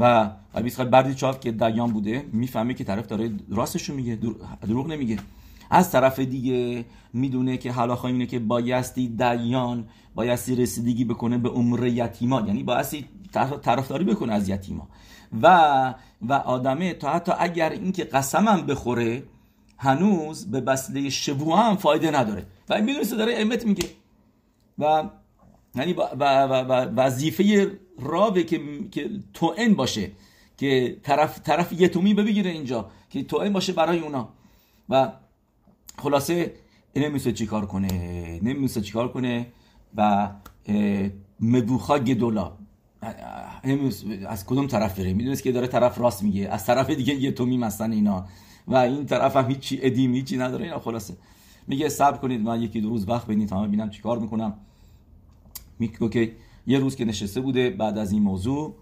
و 0.00 0.30
اسخای 0.54 0.86
بردی 0.86 1.14
چاف 1.14 1.40
که 1.40 1.52
دیان 1.52 1.92
بوده 1.92 2.24
می‌فهمه 2.32 2.74
که 2.74 2.84
طرف 2.84 3.06
داره 3.06 3.30
راستشو 3.50 3.94
میگه 3.94 4.18
دروغ 4.62 4.86
نمیگه. 4.86 5.18
از 5.70 5.90
طرف 5.90 6.18
دیگه 6.18 6.84
می‌دونه 7.12 7.56
که 7.56 7.72
حالا 7.72 7.98
اینه 8.04 8.26
که 8.26 8.38
بایستی 8.38 9.08
دیان 9.08 9.84
بایستی 10.14 10.56
رسیدگی 10.56 11.04
بکنه 11.04 11.38
به 11.38 11.48
عمر 11.48 11.86
یتیما 11.86 12.40
یعنی 12.40 12.62
بایستی 12.62 13.04
طرفداری 13.62 14.04
بکنه 14.04 14.32
از 14.32 14.48
یتیما. 14.48 14.88
و 15.42 15.94
و 16.22 16.32
آدمه 16.32 16.94
تا 16.94 17.12
حتی 17.12 17.32
اگر 17.38 17.70
اینکه 17.70 18.04
قسمم 18.04 18.66
بخوره 18.66 19.22
هنوز 19.78 20.50
به 20.50 20.60
بسله 20.60 21.10
شبوه 21.10 21.58
هم 21.58 21.76
فایده 21.76 22.10
نداره. 22.10 22.46
و 22.68 22.74
این 22.74 22.84
می‌دونسته 22.84 23.16
داره 23.16 23.34
امت 23.36 23.66
میگه. 23.66 23.88
و 24.78 25.10
یعنی 25.78 25.94
وظیفه 26.96 27.70
راوه 27.98 28.42
که 28.42 28.60
که 28.90 29.10
تو 29.34 29.54
باشه 29.76 30.10
که 30.56 30.96
طرف 31.02 31.40
طرف 31.40 31.72
یتومی 31.72 32.14
بگیره 32.14 32.50
اینجا 32.50 32.90
که 33.10 33.22
توئم 33.22 33.52
باشه 33.52 33.72
برای 33.72 33.98
اونا. 33.98 34.28
و 34.88 35.12
خلاصه 35.98 36.52
نمیشه 36.96 37.32
چیکار 37.32 37.66
کنه 37.66 38.40
نمیشه 38.42 38.80
چیکار 38.80 39.12
کنه 39.12 39.46
و 39.96 40.30
مدوخا 41.40 41.98
گدولا. 41.98 42.52
از 44.28 44.46
کدوم 44.46 44.66
طرف 44.66 44.98
بره. 44.98 45.12
می‌دونست 45.12 45.42
که 45.42 45.52
داره 45.52 45.66
طرف 45.66 45.98
راست 45.98 46.22
میگه. 46.22 46.48
از 46.48 46.66
طرف 46.66 46.90
دیگه 46.90 47.14
یه 47.14 47.32
تومی 47.32 47.62
هستن 47.62 47.92
اینا. 47.92 48.26
و 48.68 48.76
این 48.76 49.06
طرف 49.06 49.36
هم 49.36 49.48
هیچی 49.48 49.78
ادیم 49.82 50.14
هیچی 50.14 50.36
نداره 50.36 50.64
اینا. 50.64 50.78
خلاصه 50.78 51.14
میگه 51.66 51.88
صبر 51.88 52.16
کنید 52.16 52.40
من 52.40 52.62
یکی 52.62 52.80
دو 52.80 52.88
روز 52.88 53.08
وقت 53.08 53.26
بدید 53.26 53.48
تا 53.48 53.66
ببینم 53.66 53.90
چیکار 53.90 54.18
می‌کنم. 54.18 54.54
میگه 55.78 56.08
که 56.08 56.32
یه 56.66 56.78
روز 56.78 56.96
که 56.96 57.04
نشسته 57.04 57.40
بوده 57.40 57.70
بعد 57.70 57.98
از 57.98 58.12
این 58.12 58.22
موضوع 58.22 58.74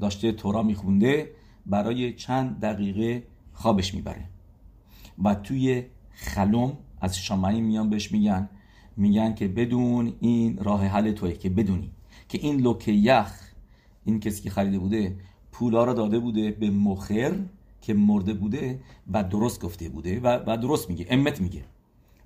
داشته 0.00 0.32
تورا 0.32 0.62
میخونده 0.62 1.30
برای 1.66 2.12
چند 2.12 2.60
دقیقه 2.60 3.22
خوابش 3.52 3.94
می‌بره. 3.94 4.24
و 5.24 5.34
توی 5.34 5.84
خلوم 6.12 6.78
از 7.00 7.18
شامعی 7.18 7.60
میان 7.60 7.90
بهش 7.90 8.12
میگن. 8.12 8.48
میگن 8.96 9.34
که 9.34 9.48
بدون 9.48 10.12
این 10.20 10.56
راه 10.56 10.86
حل 10.86 11.12
توی 11.12 11.32
که 11.32 11.50
بدونی 11.50 11.90
که 12.28 12.38
این 12.42 12.60
لوکه 12.60 12.92
یخ 12.92 13.32
این 14.04 14.20
کسی 14.20 14.42
که 14.42 14.50
خریده 14.50 14.78
بوده 14.78 15.16
پولا 15.52 15.84
رو 15.84 15.94
داده 15.94 16.18
بوده 16.18 16.50
به 16.50 16.70
مخر 16.70 17.34
که 17.80 17.94
مرده 17.94 18.34
بوده 18.34 18.80
و 19.12 19.24
درست 19.24 19.60
گفته 19.60 19.88
بوده 19.88 20.20
و, 20.20 20.38
و 20.46 20.56
درست 20.56 20.90
میگه 20.90 21.06
امت 21.10 21.40
میگه. 21.40 21.64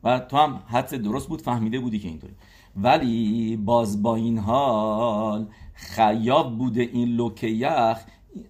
و 0.04 0.18
تو 0.18 0.36
هم 0.36 0.62
حدس 0.66 0.94
درست 0.94 1.28
بود 1.28 1.42
فهمیده 1.42 1.80
بودی 1.80 1.98
که 1.98 2.08
اینطوری. 2.08 2.34
ولی 2.76 3.56
باز 3.56 4.02
با 4.02 4.16
این 4.16 4.38
حال 4.38 5.46
خیاب 5.74 6.58
بوده 6.58 6.82
این 6.82 7.08
لوکه 7.08 7.46
یخ 7.46 8.04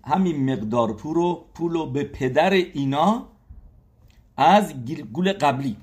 همین 0.04 0.52
مقدار 0.52 0.92
پولو 0.92 1.40
پولو 1.54 1.86
به 1.86 2.04
پدر 2.04 2.50
اینا 2.50 3.26
از 4.36 4.74
گول 5.12 5.32
قبلی. 5.32 5.76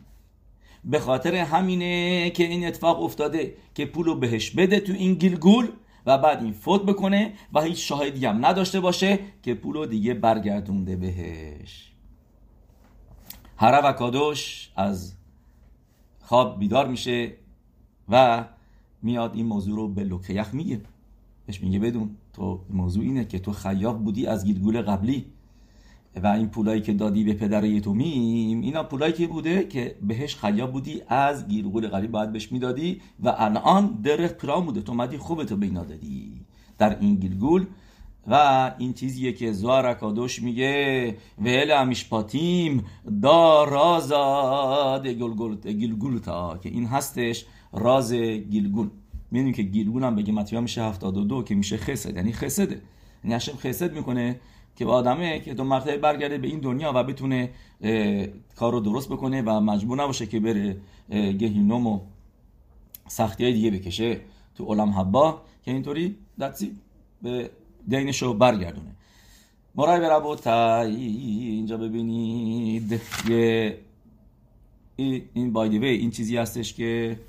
به 0.83 0.99
خاطر 0.99 1.35
همینه 1.35 2.29
که 2.29 2.43
این 2.43 2.67
اتفاق 2.67 3.03
افتاده 3.03 3.53
که 3.75 3.85
پولو 3.85 4.15
بهش 4.15 4.49
بده 4.49 4.79
تو 4.79 4.93
این 4.93 5.13
گیلگول 5.13 5.67
و 6.05 6.17
بعد 6.17 6.43
این 6.43 6.53
فوت 6.53 6.81
بکنه 6.81 7.33
و 7.53 7.61
هیچ 7.61 7.87
شاهدی 7.89 8.25
هم 8.25 8.45
نداشته 8.45 8.79
باشه 8.79 9.19
که 9.43 9.53
پولو 9.53 9.85
دیگه 9.85 10.13
برگردونده 10.13 10.95
بهش. 10.95 11.91
هر 13.57 13.81
و 13.83 13.91
کادوش 13.91 14.71
از 14.75 15.13
خواب 16.31 16.59
بیدار 16.59 16.87
میشه 16.87 17.31
و 18.09 18.45
میاد 19.01 19.35
این 19.35 19.45
موضوع 19.45 19.75
رو 19.75 19.87
به 19.87 20.03
لوکیخ 20.03 20.53
میگه. 20.53 20.81
بهش 21.45 21.61
میگه 21.61 21.79
بدون 21.79 22.09
تو 22.33 22.59
موضوع 22.69 23.03
اینه 23.03 23.25
که 23.25 23.39
تو 23.39 23.51
خیاب 23.51 24.03
بودی 24.03 24.27
از 24.27 24.45
گیلگول 24.45 24.81
قبلی 24.81 25.25
و 26.23 26.27
این 26.27 26.47
پولایی 26.47 26.81
که 26.81 26.93
دادی 26.93 27.23
به 27.23 27.33
پدر 27.33 27.63
یتومیم 27.63 28.61
اینا 28.61 28.83
پولایی 28.83 29.13
که 29.13 29.27
بوده 29.27 29.67
که 29.67 29.95
بهش 30.01 30.35
خیاب 30.35 30.71
بودی 30.71 31.01
از 31.07 31.47
گیرگول 31.47 31.87
قلی 31.87 32.07
باید 32.07 32.31
بهش 32.31 32.51
می‌دادی 32.51 33.01
و 33.23 33.35
الان 33.37 33.87
درخت 33.87 34.37
پرام 34.37 34.65
بوده. 34.65 34.81
تو 34.81 34.93
مدی 34.93 35.17
خوبه 35.17 35.45
تو 35.45 35.55
بینا 35.55 35.83
دادی. 35.83 36.45
در 36.77 36.99
این 36.99 37.15
گیلگول 37.15 37.65
و 38.27 38.71
این 38.77 38.93
چیزیه 38.93 39.33
که 39.33 39.51
زوار 39.51 39.93
کادوش 39.93 40.41
میگه 40.41 41.15
ویل 41.41 41.71
امیشپاتیم 41.71 42.85
دا 43.21 43.63
رازاد 43.63 45.07
گیلگول 45.07 46.19
تا 46.19 46.57
که 46.57 46.69
این 46.69 46.85
هستش 46.85 47.45
راز 47.73 48.13
گیلگول 48.13 48.89
می‌دونیم 49.31 49.53
که 49.53 49.63
گیلگول 49.63 50.03
هم 50.03 50.15
بگه 50.15 50.33
متیام 50.33 50.63
میشه 50.63 50.83
72 50.83 51.43
که 51.43 51.55
میشه 51.55 51.77
خسد 51.77 52.15
یعنی 52.15 52.33
خسده. 52.33 52.81
یعنی 53.23 53.35
هشم 53.35 53.57
خسد 53.57 53.93
می‌کنه 53.93 54.39
که 54.75 54.85
با 54.85 54.93
آدمه 54.93 55.39
که 55.39 55.53
دو 55.53 55.63
مرتبه 55.63 55.97
برگرده 55.97 56.37
به 56.37 56.47
این 56.47 56.59
دنیا 56.59 56.91
و 56.95 57.03
بتونه 57.03 57.49
کار 58.55 58.71
رو 58.71 58.79
درست 58.79 59.09
بکنه 59.09 59.41
و 59.41 59.59
مجبور 59.59 60.03
نباشه 60.03 60.25
که 60.25 60.39
بره 60.39 60.77
گهینوم 61.09 61.87
و 61.87 61.99
سختی 63.07 63.43
های 63.43 63.53
دیگه 63.53 63.71
بکشه. 63.71 64.19
تو 64.55 64.65
علم 64.65 64.89
حبا 64.89 65.41
که 65.65 65.71
اینطوری 65.71 66.15
دستی 66.39 66.75
به 67.21 67.49
دینش 67.87 68.21
رو 68.21 68.33
برگردونه. 68.33 68.95
مرای 69.75 69.99
بر 69.99 70.47
اینجا 70.85 71.77
ببینید. 71.77 73.01
یه 73.29 73.77
این 75.33 75.53
بایدوه 75.53 75.87
این 75.87 76.11
چیزی 76.11 76.37
هستش 76.37 76.73
که 76.73 77.19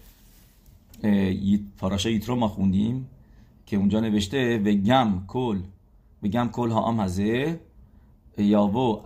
پاراشه 1.78 2.08
ایترو 2.08 2.36
ما 2.36 2.48
خوندیم 2.48 3.08
که 3.66 3.76
اونجا 3.76 4.00
نوشته 4.00 4.58
و 4.58 4.72
گم 4.72 5.24
کل 5.28 5.58
بگم 6.22 6.48
کل 6.52 6.70
ها 6.70 6.90
هم 6.90 7.00
هزه 7.00 7.60
یاوو 8.38 9.02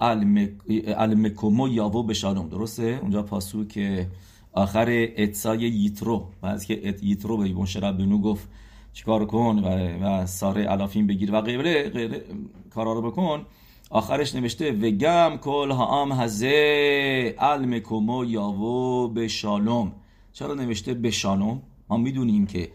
المکومو 0.86 1.68
یاوو 1.68 2.02
به 2.02 2.14
شالوم 2.14 2.48
درسته؟ 2.48 2.98
اونجا 3.02 3.22
پاسو 3.22 3.64
که 3.64 4.06
آخر 4.52 5.08
اتسای 5.16 5.60
یترو 5.60 6.28
و 6.42 6.46
از 6.46 6.66
که 6.66 6.88
ات 6.88 7.02
یترو 7.02 7.36
به 7.36 7.48
بنو 7.92 8.18
گفت 8.18 8.48
چیکار 8.96 9.26
کن 9.26 9.58
و, 9.58 9.68
و 10.02 10.26
ساره 10.26 10.62
علافین 10.62 11.06
بگیر 11.06 11.34
و 11.34 11.40
غیره 11.40 11.88
غیره 11.88 12.24
کارا 12.70 12.92
رو 12.92 13.02
بکن. 13.02 13.46
آخرش 13.90 14.34
نوشته 14.34 14.72
وگم 14.72 15.36
کل 15.36 15.70
ها 15.70 16.02
هم 16.02 16.12
هزه 16.12 17.34
المکومو 17.38 18.24
یاوو 18.24 19.08
به 19.08 19.28
شالوم 19.28 19.92
چرا 20.32 20.54
نوشته 20.54 20.94
به 20.94 21.10
شالوم؟ 21.10 21.62
ما 21.88 21.96
می‌دونیم 21.96 22.46
که 22.46 22.70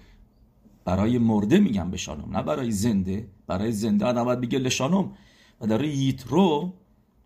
برای 0.86 1.18
مرده 1.18 1.60
میگم 1.60 1.92
به 1.92 1.98
شالوم 1.98 2.38
نه 2.38 2.44
برای 2.44 2.72
زنده. 2.72 3.28
برای 3.48 3.72
زنده 3.72 4.06
آدم 4.06 4.24
باید 4.24 4.42
بگه 4.42 4.60
لشانم 4.60 5.12
و 5.62 5.68
در 5.68 5.84
یترو 5.84 6.74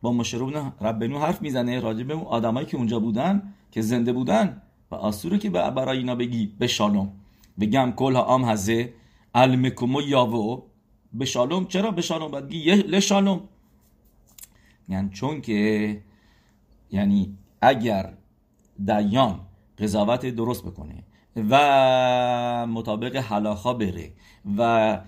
با 0.01 0.13
مشروب 0.13 0.53
ربنو 0.81 1.19
حرف 1.19 1.41
می‌زنه 1.41 1.79
راجع 1.79 2.03
به 2.03 2.13
اون 2.13 2.25
آدمایی 2.25 2.67
که 2.67 2.77
اونجا 2.77 2.99
بودن 2.99 3.53
که 3.71 3.81
زنده 3.81 4.13
بودن. 4.13 4.61
و 4.91 4.95
آسوره 4.95 5.37
که 5.37 5.49
برای 5.49 5.97
اینا 5.97 6.15
بگی 6.15 6.53
به 6.59 6.67
شالوم 6.67 7.11
بگم 7.59 7.91
کل 7.95 8.15
آم 8.15 8.45
هزه. 8.45 8.93
المکومو 9.33 10.01
یاوو 10.01 10.63
به 11.13 11.25
شالوم 11.25 11.65
چرا 11.65 11.91
به 11.91 12.01
شالوم 12.01 12.31
باید 12.31 12.45
بگی 12.45 12.71
لشالوم. 12.75 13.41
یعنی 14.89 15.09
چون 15.09 15.41
که 15.41 16.01
یعنی 16.91 17.37
اگر 17.61 18.13
دیان 18.85 19.39
قضاوت 19.79 20.25
درست 20.25 20.63
بکنه 20.65 21.03
و 21.49 22.67
مطابق 22.67 23.15
حلاخا 23.15 23.73
بره 23.73 24.11
و 24.57 25.01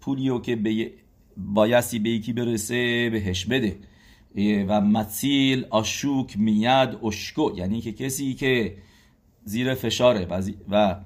پولیو 0.00 0.38
که 0.38 0.56
به 0.56 0.92
بایستی 1.36 1.98
به 1.98 2.10
یکی 2.10 2.32
برسه 2.32 3.10
بهش 3.10 3.44
بده. 3.44 3.78
و 4.68 4.80
متیل 4.80 5.66
آشوک 5.70 6.38
میاد 6.38 7.04
اشکو. 7.04 7.52
یعنی 7.56 7.80
که 7.80 7.92
کسی 7.92 8.34
که 8.34 8.76
زیر 9.44 9.74
فشاره. 9.74 10.26
و 10.70 10.96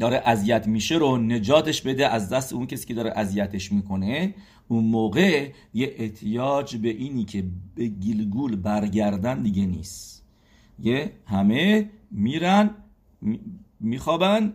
داره 0.00 0.22
اذیت 0.24 0.66
میشه 0.66 0.94
رو 0.94 1.16
نجاتش 1.16 1.82
بده 1.82 2.08
از 2.08 2.28
دست 2.28 2.52
اون 2.52 2.66
کسی 2.66 2.86
که 2.86 2.94
داره 2.94 3.12
اذیتش 3.16 3.72
می‌کنه. 3.72 4.34
اون 4.68 4.84
موقع 4.84 5.50
یه 5.74 5.94
احتیاج 5.98 6.76
به 6.76 6.88
اینی 6.88 7.24
که 7.24 7.44
به 7.74 7.86
گیلگول 7.86 8.56
برگردن 8.56 9.42
دیگه 9.42 9.66
نیست. 9.66 10.24
یه 10.82 11.12
همه 11.26 11.90
میرن 12.10 12.70
میخوابن 13.80 14.52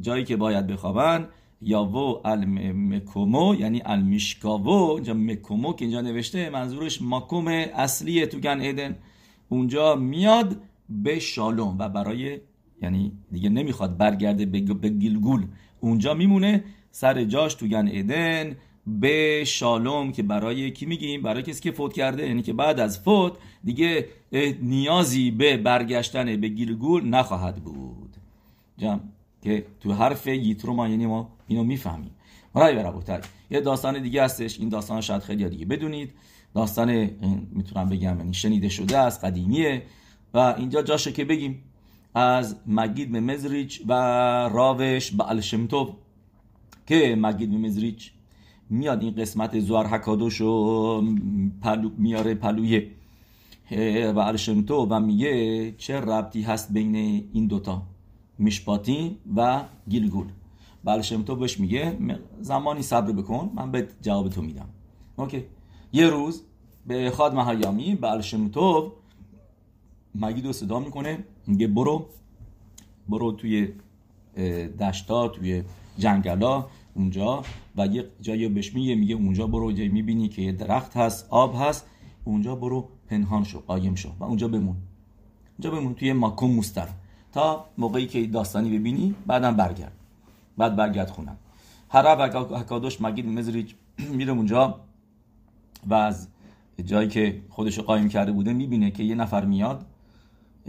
جایی 0.00 0.24
که 0.24 0.36
باید 0.36 0.66
بخوابن. 0.66 1.28
یاوو 1.62 2.20
المکومو 2.24 3.54
یعنی 3.54 3.82
المیشکاوو 3.84 4.94
اینجا 4.94 5.14
مکومو 5.14 5.72
که 5.72 5.84
اینجا 5.84 6.00
نوشته 6.00 6.50
منظورش 6.50 7.02
ماکوم 7.02 7.48
اصلی 7.48 8.26
تو 8.26 8.38
گن 8.38 8.60
ایدن. 8.60 8.96
اونجا 9.48 9.96
میاد 9.96 10.56
به 10.88 11.18
شالوم 11.18 11.76
و 11.78 11.88
برای 11.88 12.40
یعنی 12.82 13.12
دیگه 13.32 13.48
نمی‌خواد 13.48 13.96
برگرده 13.96 14.46
به 14.46 14.88
گیلگول. 14.88 15.46
اونجا 15.80 16.14
میمونه 16.14 16.64
سر 16.90 17.24
جاش 17.24 17.54
تو 17.54 17.66
گن 17.66 17.86
ایدن 17.86 18.56
به 18.86 19.44
شالوم 19.46 20.12
که 20.12 20.22
برای 20.22 20.70
کی 20.70 20.86
میگیم؟ 20.86 21.22
برای 21.22 21.42
کسی 21.42 21.60
که 21.60 21.72
فوت 21.72 21.92
کرده 21.92 22.26
یعنی 22.26 22.42
که 22.42 22.52
بعد 22.52 22.80
از 22.80 23.00
فوت 23.00 23.32
دیگه 23.64 24.08
نیازی 24.62 25.30
به 25.30 25.56
برگشتن 25.56 26.40
به 26.40 26.48
گیلگول 26.48 27.08
نخواهد 27.08 27.56
بود. 27.56 28.16
جمع 28.78 29.00
که 29.42 29.64
تو 29.80 29.92
حرف 29.92 30.26
یترو 30.26 30.72
ما 30.72 30.88
یعنی 30.88 31.06
ما 31.06 31.28
اینو 31.48 31.64
می‌فهمیم. 31.64 32.10
مرای 32.54 32.74
برابوتر 32.74 33.20
یه 33.50 33.60
داستان 33.60 34.02
دیگه 34.02 34.24
هستش. 34.24 34.60
این 34.60 34.68
داستان 34.68 35.00
شاید 35.00 35.22
خیلی 35.22 35.48
دیگه 35.48 35.66
بدونید. 35.66 36.10
داستان 36.54 37.10
می‌تونم 37.52 37.88
بگم 37.88 38.18
یعنی 38.18 38.34
شنیده 38.34 38.68
شده 38.68 38.98
از 38.98 39.20
قدیمیه. 39.20 39.82
و 40.34 40.38
اینجا 40.38 40.82
جاشه 40.82 41.12
که 41.12 41.24
بگیم 41.24 41.62
از 42.18 42.56
مگید 42.66 43.12
به 43.12 43.20
مزریچ 43.20 43.82
و 43.88 43.92
راوش 44.52 45.10
به 45.10 45.30
الشمتوب 45.30 45.96
که 46.86 47.16
مگید 47.18 47.50
به 47.50 47.56
مزریچ 47.56 48.12
میاد 48.70 49.02
این 49.02 49.14
قسمت 49.14 49.60
زوار 49.60 49.86
حکادوشو 49.86 51.02
پلو 51.62 51.90
میاره 51.98 52.34
پلویه 52.34 52.90
و 54.14 54.18
الشمتوب 54.18 54.88
و 54.90 55.00
میگه 55.00 55.72
چه 55.72 56.00
ربطی 56.00 56.42
هست 56.42 56.72
بین 56.72 56.96
این 57.32 57.46
دوتا؟ 57.46 57.82
میشپاتی 58.38 59.18
و 59.36 59.60
گیلگول. 59.88 60.26
بله 60.84 61.02
تو 61.02 61.36
بهش 61.36 61.60
میگه 61.60 61.98
زمانی 62.40 62.82
صبر 62.82 63.12
بکن 63.12 63.50
من 63.54 63.72
به 63.72 63.88
جواب 64.02 64.28
تو 64.28 64.42
میدم. 64.42 64.68
اوکی. 65.16 65.44
یه 65.92 66.06
روز 66.06 66.42
به 66.86 67.10
خاد 67.10 67.34
مهیامی 67.34 67.94
بله 67.94 68.22
تو 68.48 68.92
مگید 70.14 70.46
رو 70.46 70.52
صدا 70.52 70.78
می‌کنه 70.80 71.24
میگه 71.46 71.66
برو 71.66 72.06
برو 73.08 73.32
توی 73.32 73.68
دشتا 74.80 75.28
توی 75.28 75.62
جنگلا 75.98 76.66
اونجا 76.94 77.42
و 77.76 77.86
یه 77.86 78.08
جایی 78.20 78.48
بهش 78.48 78.74
میگه 78.74 78.94
میگه 78.94 79.14
اونجا 79.14 79.46
برو 79.46 79.72
جایی 79.72 79.88
می‌بینی 79.88 80.28
که 80.28 80.42
یه 80.42 80.52
درخت 80.52 80.96
هست 80.96 81.26
آب 81.30 81.54
هست 81.58 81.86
اونجا 82.24 82.54
برو 82.54 82.88
پنهان 83.08 83.44
شو 83.44 83.60
قایم 83.60 83.94
شو 83.94 84.12
و 84.20 84.24
اونجا 84.24 84.48
بمون. 84.48 84.76
اونجا 85.58 85.80
بمون 85.80 85.94
توی 85.94 86.12
ماکوم 86.12 86.56
مستر. 86.56 86.88
تا 87.32 87.64
موقعی 87.78 88.06
که 88.06 88.26
داستانی 88.26 88.78
ببینی 88.78 89.14
بعدم 89.26 89.56
برگرد. 89.56 89.92
بعد 90.58 90.76
برگرد 90.76 91.10
خونم. 91.10 91.36
هر 91.90 92.26
حکادوش 92.56 93.00
مگید 93.00 93.26
مزریج 93.26 93.72
میره 94.16 94.32
اونجا 94.32 94.80
و 95.86 95.94
از 95.94 96.28
جایی 96.84 97.08
که 97.08 97.42
خودش 97.48 97.78
قایم 97.78 98.08
کرده 98.08 98.32
بوده 98.32 98.52
می‌بینه 98.52 98.90
که 98.90 99.02
یه 99.02 99.14
نفر 99.14 99.44
میاد 99.44 99.86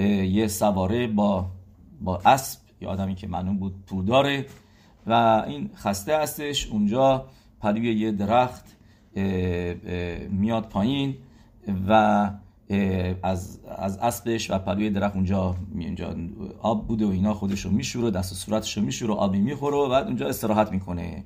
یه 0.04 0.48
سواره 0.48 1.08
با 1.08 1.52
با 2.02 2.22
اسب 2.26 2.60
یا 2.82 2.90
آدمی 2.90 3.16
که 3.16 3.28
معلوم 3.28 3.58
بود 3.58 3.86
پول 3.86 4.06
داره 4.06 4.46
و 5.08 5.44
این 5.48 5.70
خسته 5.76 6.18
هستش. 6.18 6.68
اونجا 6.68 7.26
پلوی 7.62 7.94
یه 7.94 8.12
درخت 8.12 8.78
میاد 10.30 10.70
پایین 10.70 11.16
و 11.88 11.94
از, 13.24 13.60
از 13.78 13.98
اسبش 13.98 14.52
و 14.52 14.58
پلوی 14.58 14.90
درخت 14.90 15.16
اونجا 15.16 15.56
اونجا 15.74 16.16
آب 16.62 16.88
بوده 16.88 17.06
و 17.06 17.10
اینا 17.10 17.34
خودش 17.34 17.62
رو 17.66 17.72
میشوره 17.72 18.12
دست 18.12 18.32
و 18.32 18.36
صورتش 18.36 18.78
رو 18.78 18.84
میشوره 18.84 19.14
آبی 19.14 19.40
می‌خوره 19.40 19.78
و 19.78 19.90
بعد 19.90 20.08
اونجا 20.08 20.28
استراحت 20.28 20.72
می‌کنه. 20.72 21.24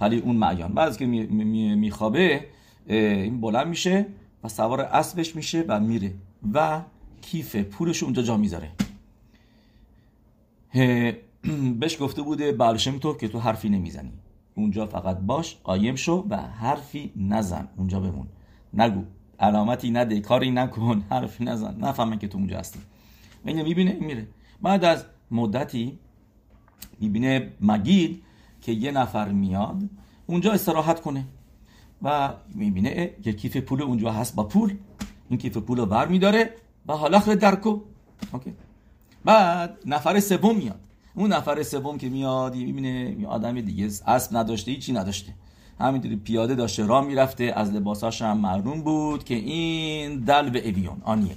پلی 0.00 0.18
اون 0.18 0.36
معیان 0.36 0.74
بعد 0.74 0.96
که 0.96 1.06
میخوابه 1.06 2.46
این 2.86 3.40
بلند 3.40 3.66
میشه 3.66 4.06
و 4.44 4.48
سوار 4.48 4.80
اسبش 4.80 5.36
میشه 5.36 5.64
و 5.68 5.80
میره 5.80 6.14
و 6.52 6.80
کیف 7.20 7.56
پولش 7.56 8.02
اونجا 8.02 8.22
جا 8.22 8.36
می‌ذاره. 8.36 8.70
بهش 11.80 12.02
گفته 12.02 12.22
بوده 12.22 12.52
بالشم 12.52 12.98
تو 12.98 13.14
که 13.14 13.28
تو 13.28 13.38
حرفی 13.38 13.68
نمی‌زنی. 13.68 14.12
اونجا 14.54 14.86
فقط 14.86 15.18
باش 15.18 15.56
قایم 15.64 15.94
شو 15.94 16.26
و 16.30 16.36
حرفی 16.36 17.12
نزن. 17.16 17.68
اونجا 17.76 18.00
بمون. 18.00 18.26
نگو. 18.74 19.04
علامتی 19.40 19.90
نده 19.90 20.20
کاری 20.20 20.50
نکن 20.50 21.04
حرفی 21.10 21.44
نزن. 21.44 21.76
نفهمه 21.80 22.18
که 22.18 22.28
تو 22.28 22.38
اونجا 22.38 22.58
هستی. 22.58 22.80
اینو 23.44 23.64
می‌بینه 23.64 23.98
میره. 24.00 24.26
بعد 24.62 24.84
از 24.84 25.04
مدتی 25.30 25.98
می‌بینه 27.00 27.52
مگید 27.60 28.22
که 28.62 28.72
یه 28.72 28.90
نفر 28.90 29.28
میاد 29.28 29.90
اونجا 30.26 30.52
استراحت 30.52 31.00
کنه. 31.00 31.24
و 32.02 32.32
می‌بینه 32.54 33.10
یه 33.24 33.32
کیف 33.32 33.56
پول 33.56 33.82
اونجا 33.82 34.12
هست 34.12 34.34
با 34.34 34.44
پول. 34.44 34.76
این 35.28 35.38
کیف 35.38 35.56
پول 35.56 35.78
رو 35.78 35.86
بر 35.86 36.08
میداره. 36.08 36.50
و 36.88 36.92
حالا 36.92 37.18
درکو. 37.18 37.80
اوکی. 38.32 38.54
بعد 39.24 39.78
نفر 39.86 40.20
سوم 40.20 40.56
میاد. 40.56 40.80
اون 41.14 41.32
نفر 41.32 41.62
سوم 41.62 41.98
که 41.98 42.08
میاد 42.08 42.54
می‌بینه 42.56 43.26
آدم 43.26 43.60
دیگه 43.60 43.84
اسب 44.06 44.36
نداشته 44.36 44.70
هیچی 44.70 44.92
نداشته. 44.92 45.34
همینطوری 45.80 46.16
پیاده 46.16 46.54
داشته 46.54 46.86
راه 46.86 47.04
می‌رفته 47.04 47.52
از 47.56 47.72
لباساش 47.72 48.22
هم 48.22 48.38
معلوم 48.38 48.80
بود 48.80 49.24
که 49.24 49.34
این 49.34 50.18
دل 50.18 50.50
به 50.50 50.68
اویون 50.68 51.02
آنیه. 51.04 51.36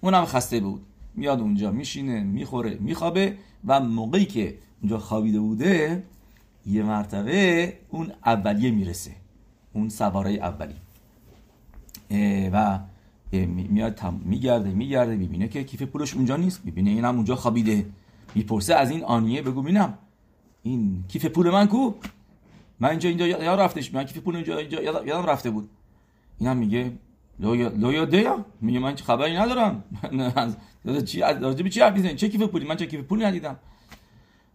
اونم 0.00 0.24
خسته 0.24 0.60
بود. 0.60 0.82
میاد 1.14 1.40
اونجا 1.40 1.70
میشینه 1.70 2.20
می‌خوره 2.20 2.78
میخوابه 2.80 3.36
و 3.66 3.80
موقعی 3.80 4.24
که 4.24 4.58
اونجا 4.80 4.98
خوابیده 4.98 5.40
بوده 5.40 6.04
یه 6.66 6.82
مرتبه 6.82 7.72
اون 7.88 8.12
اولیه 8.26 8.70
می‌رسه. 8.70 9.10
اون 9.72 9.88
سواره 9.88 10.30
اولی. 10.30 10.74
و 12.52 12.78
میاد 13.32 14.00
میگرده 14.24 14.70
میگرده 14.70 15.16
می‌بینه 15.16 15.48
که 15.48 15.64
کیف 15.64 15.82
پولش 15.82 16.14
اونجا 16.14 16.36
نیست. 16.36 16.64
می‌بینه 16.64 16.90
اینم 16.90 17.16
اونجا 17.16 17.36
خوابیده. 17.36 17.86
می‌پرسه 18.34 18.74
از 18.74 18.90
این 18.90 19.04
آنیه 19.04 19.42
بگو 19.42 19.62
بینم 19.62 19.98
این 20.62 21.04
کیف 21.08 21.26
پول 21.26 21.50
من 21.50 21.66
کو؟ 21.66 21.92
من 22.80 22.88
اینجا 22.88 23.08
اینجا 23.08 23.26
یا 23.26 23.54
رفتش. 23.54 23.94
من 23.94 24.04
کیف 24.04 24.18
پول 24.18 24.36
اینجا 24.36 24.58
اینجا 24.58 24.82
یادم 24.82 25.26
رفته 25.26 25.50
بود. 25.50 25.70
اینم 26.38 26.56
میگه 26.56 26.92
לא 27.40 28.04
יודע 28.04 28.44
میگه 28.60 28.78
من 28.78 28.96
خبری 28.96 29.36
ندارم. 29.36 29.84
چی 31.04 31.20
راجب 31.20 31.68
چی 31.68 31.80
حرف 31.80 32.14
چه 32.14 32.28
کیف 32.28 32.42
پولی؟ 32.42 32.66
من 32.66 32.76
چه 32.76 32.86
کیف 32.86 33.00
پولی 33.00 33.24
ندیدم. 33.24 33.56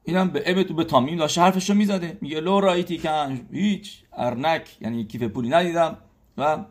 اینم 0.03 0.29
באמת 0.29 0.73
ובתמים 0.73 1.17
داشته 1.17 1.41
حرفشو 1.41 1.73
می‌زده. 1.73 2.17
میگه 2.21 2.39
לא 2.39 2.59
ראיתי 2.59 2.97
כאן 2.97 3.39
هیچ 3.51 4.03
ארנק 4.13 4.77
یعنی 4.81 5.05
کیف 5.05 5.23
پولی 5.23 5.49
ندیدم. 5.49 5.97
و 6.37 6.65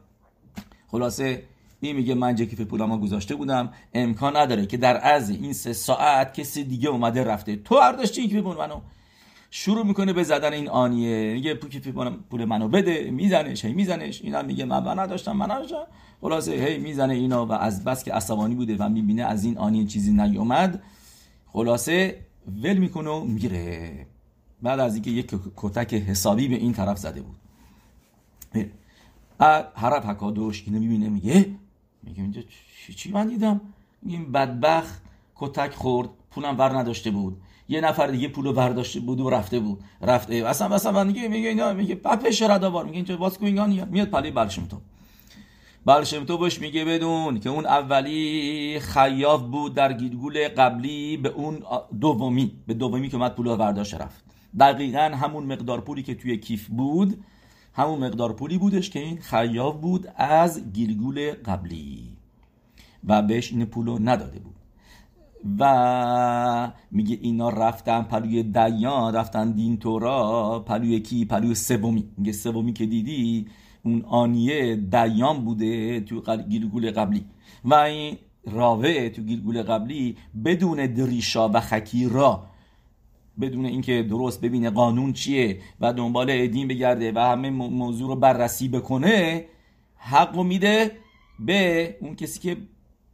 خلاصه 0.88 1.42
این 1.86 1.96
میگه 1.96 2.14
من 2.14 2.36
کیف 2.36 2.60
پولامو 2.60 2.98
گذاشته 2.98 3.34
بودم. 3.34 3.72
امکان 3.94 4.36
نداره 4.36 4.66
که 4.66 4.76
در 4.76 5.00
از 5.02 5.30
این 5.30 5.52
سه 5.52 5.72
ساعت 5.72 6.34
کسی 6.34 6.64
دیگه 6.64 6.88
اومده 6.88 7.24
رفته. 7.24 7.56
تو 7.56 7.74
ورداشتی 7.74 8.28
کیف 8.28 8.42
پول 8.42 8.56
منو. 8.56 8.80
شروع 9.50 9.86
می‌کنه 9.86 10.12
به 10.12 10.22
زدن 10.22 10.52
این 10.52 10.68
עני 10.68 11.07
ه. 11.07 11.32
میگه 11.32 11.54
کیف 11.54 11.88
پول 12.30 12.44
منو 12.44 12.68
بده. 12.68 13.10
میزنش 13.10 13.64
هی 13.64 13.72
میزنش. 13.72 14.22
اینا 14.22 14.42
میگه 14.42 14.64
من 14.64 14.98
نداشتم 14.98 15.32
من 15.32 15.50
نداشتم. 15.50 15.86
خلاصه 16.20 16.52
هی 16.52 16.78
می‌زنه 16.78 17.14
اینا 17.14 17.46
و 17.46 17.52
از 17.52 17.84
بس 17.84 18.04
که 18.04 18.12
عصبانی 18.12 18.54
بوده 18.54 18.76
و 18.76 18.88
می‌بینه 18.88 19.22
از 19.22 19.44
این 19.44 19.58
آنیه 19.58 19.86
چیزی 19.86 20.12
نیومد. 20.12 20.82
خلاصه 21.46 22.26
ول 22.62 22.76
می‌کنه 22.78 23.10
و 23.10 23.24
میره 23.24 24.06
بعد 24.62 24.80
از 24.80 24.94
اینکه 24.94 25.10
یک 25.10 25.34
کتک 25.56 25.94
حسابی 25.94 26.48
به 26.48 26.56
این 26.56 26.72
طرف 26.72 26.98
زده 26.98 27.22
بود. 27.22 27.36
حرف 29.74 30.06
حکادوش 30.06 30.62
اینو 30.66 30.80
می‌بینه 30.80 31.08
میگه 31.08 31.46
میگه 32.02 32.22
اینجا 32.22 32.40
چی 32.96 33.12
من 33.12 33.28
دیدم؟ 33.28 33.60
این 34.06 34.32
بدبخت 34.32 35.02
کتک 35.36 35.74
خورد 35.74 36.08
پولم 36.30 36.58
ور 36.58 36.78
نداشته 36.78 37.10
بود. 37.10 37.36
یه 37.68 37.80
نفر 37.80 38.06
دیگه 38.06 38.28
پولو 38.28 38.52
برداشته 38.52 39.00
بود 39.00 39.20
و 39.20 39.30
رفته 39.30 39.60
بود. 39.60 39.80
رفته 40.02 40.34
اصلا 40.34 40.74
اصلا 40.74 41.04
میگه 41.04 41.28
میگه 41.28 41.48
اینا 41.48 41.72
میگه 41.72 41.94
پپش 41.94 42.42
رداوار 42.42 42.84
میگه 42.84 42.96
اینجا 42.96 43.16
واس 43.16 43.38
کوینگان 43.38 43.88
میاد 43.90 44.08
پلی 44.08 44.30
بلشم 44.30 44.66
تو 44.66 44.80
بلشم 45.86 46.24
تو 46.24 46.38
بش 46.38 46.60
میگه 46.60 46.84
بدون 46.84 47.40
که 47.40 47.48
اون 47.48 47.66
اولی 47.66 48.80
خیاف 48.80 49.42
بود 49.42 49.74
در 49.74 49.92
گیرگول 49.92 50.48
قبلی 50.48 51.16
به 51.16 51.28
اون 51.28 51.62
دومی. 52.00 52.52
به 52.66 52.74
دومی 52.74 53.08
که 53.08 53.16
اومد 53.16 53.34
پولو 53.34 53.56
برداشت 53.56 53.94
رفت. 53.94 54.24
دقیقا 54.60 55.12
همون 55.22 55.44
مقدار 55.44 55.80
پولی 55.80 56.02
که 56.02 56.14
توی 56.14 56.36
کیف 56.36 56.66
بود 56.66 57.24
همون 57.74 57.98
مقدار 57.98 58.32
پولی 58.32 58.58
بودش 58.58 58.90
که 58.90 58.98
این 58.98 59.16
خیاف 59.16 59.76
بود 59.76 60.08
از 60.16 60.72
گیلگول 60.72 61.32
قبلی 61.32 62.16
و 63.06 63.22
بهش 63.22 63.52
این 63.52 63.64
پولو 63.64 63.98
نداده 63.98 64.38
بود. 64.38 64.54
و 65.58 66.72
میگه 66.90 67.18
اینا 67.22 67.48
رفتن 67.48 68.02
پلوی 68.02 68.42
دیان 68.42 69.14
رفتن 69.14 69.52
دین 69.52 69.76
تورا 69.76 70.64
پلوی 70.66 71.00
کی؟ 71.00 71.24
پلوی 71.24 71.54
سومی. 71.54 72.08
میگه 72.16 72.32
سومی 72.32 72.72
که 72.72 72.86
دیدی 72.86 73.46
اون 73.82 74.02
آنیه 74.02 74.76
دیان 74.76 75.44
بوده 75.44 76.00
تو 76.00 76.36
گیلگول 76.36 76.90
قبلی. 76.90 77.24
و 77.64 77.74
این 77.74 78.16
راوه 78.46 79.08
تو 79.08 79.22
گیلگول 79.22 79.62
قبلی 79.62 80.16
بدون 80.44 80.86
دریشا 80.86 81.48
و 81.48 81.60
خکیرا 81.60 82.51
بدون 83.40 83.66
اینکه 83.66 84.02
درست 84.02 84.40
ببینه 84.40 84.70
قانون 84.70 85.12
چیه 85.12 85.60
و 85.80 85.92
دنبال 85.92 86.26
ادین 86.30 86.68
بگرده 86.68 87.12
و 87.12 87.18
همه 87.18 87.50
موضوع 87.50 88.08
رو 88.08 88.16
بررسی 88.16 88.68
بکنه 88.68 89.44
حق 89.96 90.36
رو 90.36 90.42
میده 90.42 90.90
به 91.38 91.96
اون 92.00 92.16
کسی 92.16 92.40
که 92.40 92.56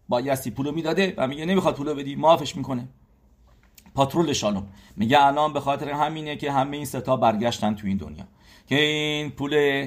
بایستی 0.09 0.51
پولو 0.51 0.73
می‌داده 0.73 1.15
و 1.17 1.29
میگه 1.29 1.45
نمی‌خواد 1.45 1.75
پولو 1.75 1.95
بدی 1.95 2.17
معافش 2.17 2.57
می‌کنه. 2.57 2.89
پاترول 3.95 4.33
شالوم. 4.33 4.67
میگه 4.97 5.27
الان 5.27 5.53
به 5.53 5.61
خاطر 5.61 5.91
همینه 5.91 6.37
که 6.37 6.53
همه 6.53 6.77
این 6.77 6.87
ستا 6.87 7.17
برگشتن 7.17 7.75
تو 7.75 7.87
این 7.87 7.97
دنیا. 7.97 8.25
که 8.67 8.81
این 8.81 9.31
پول 9.31 9.87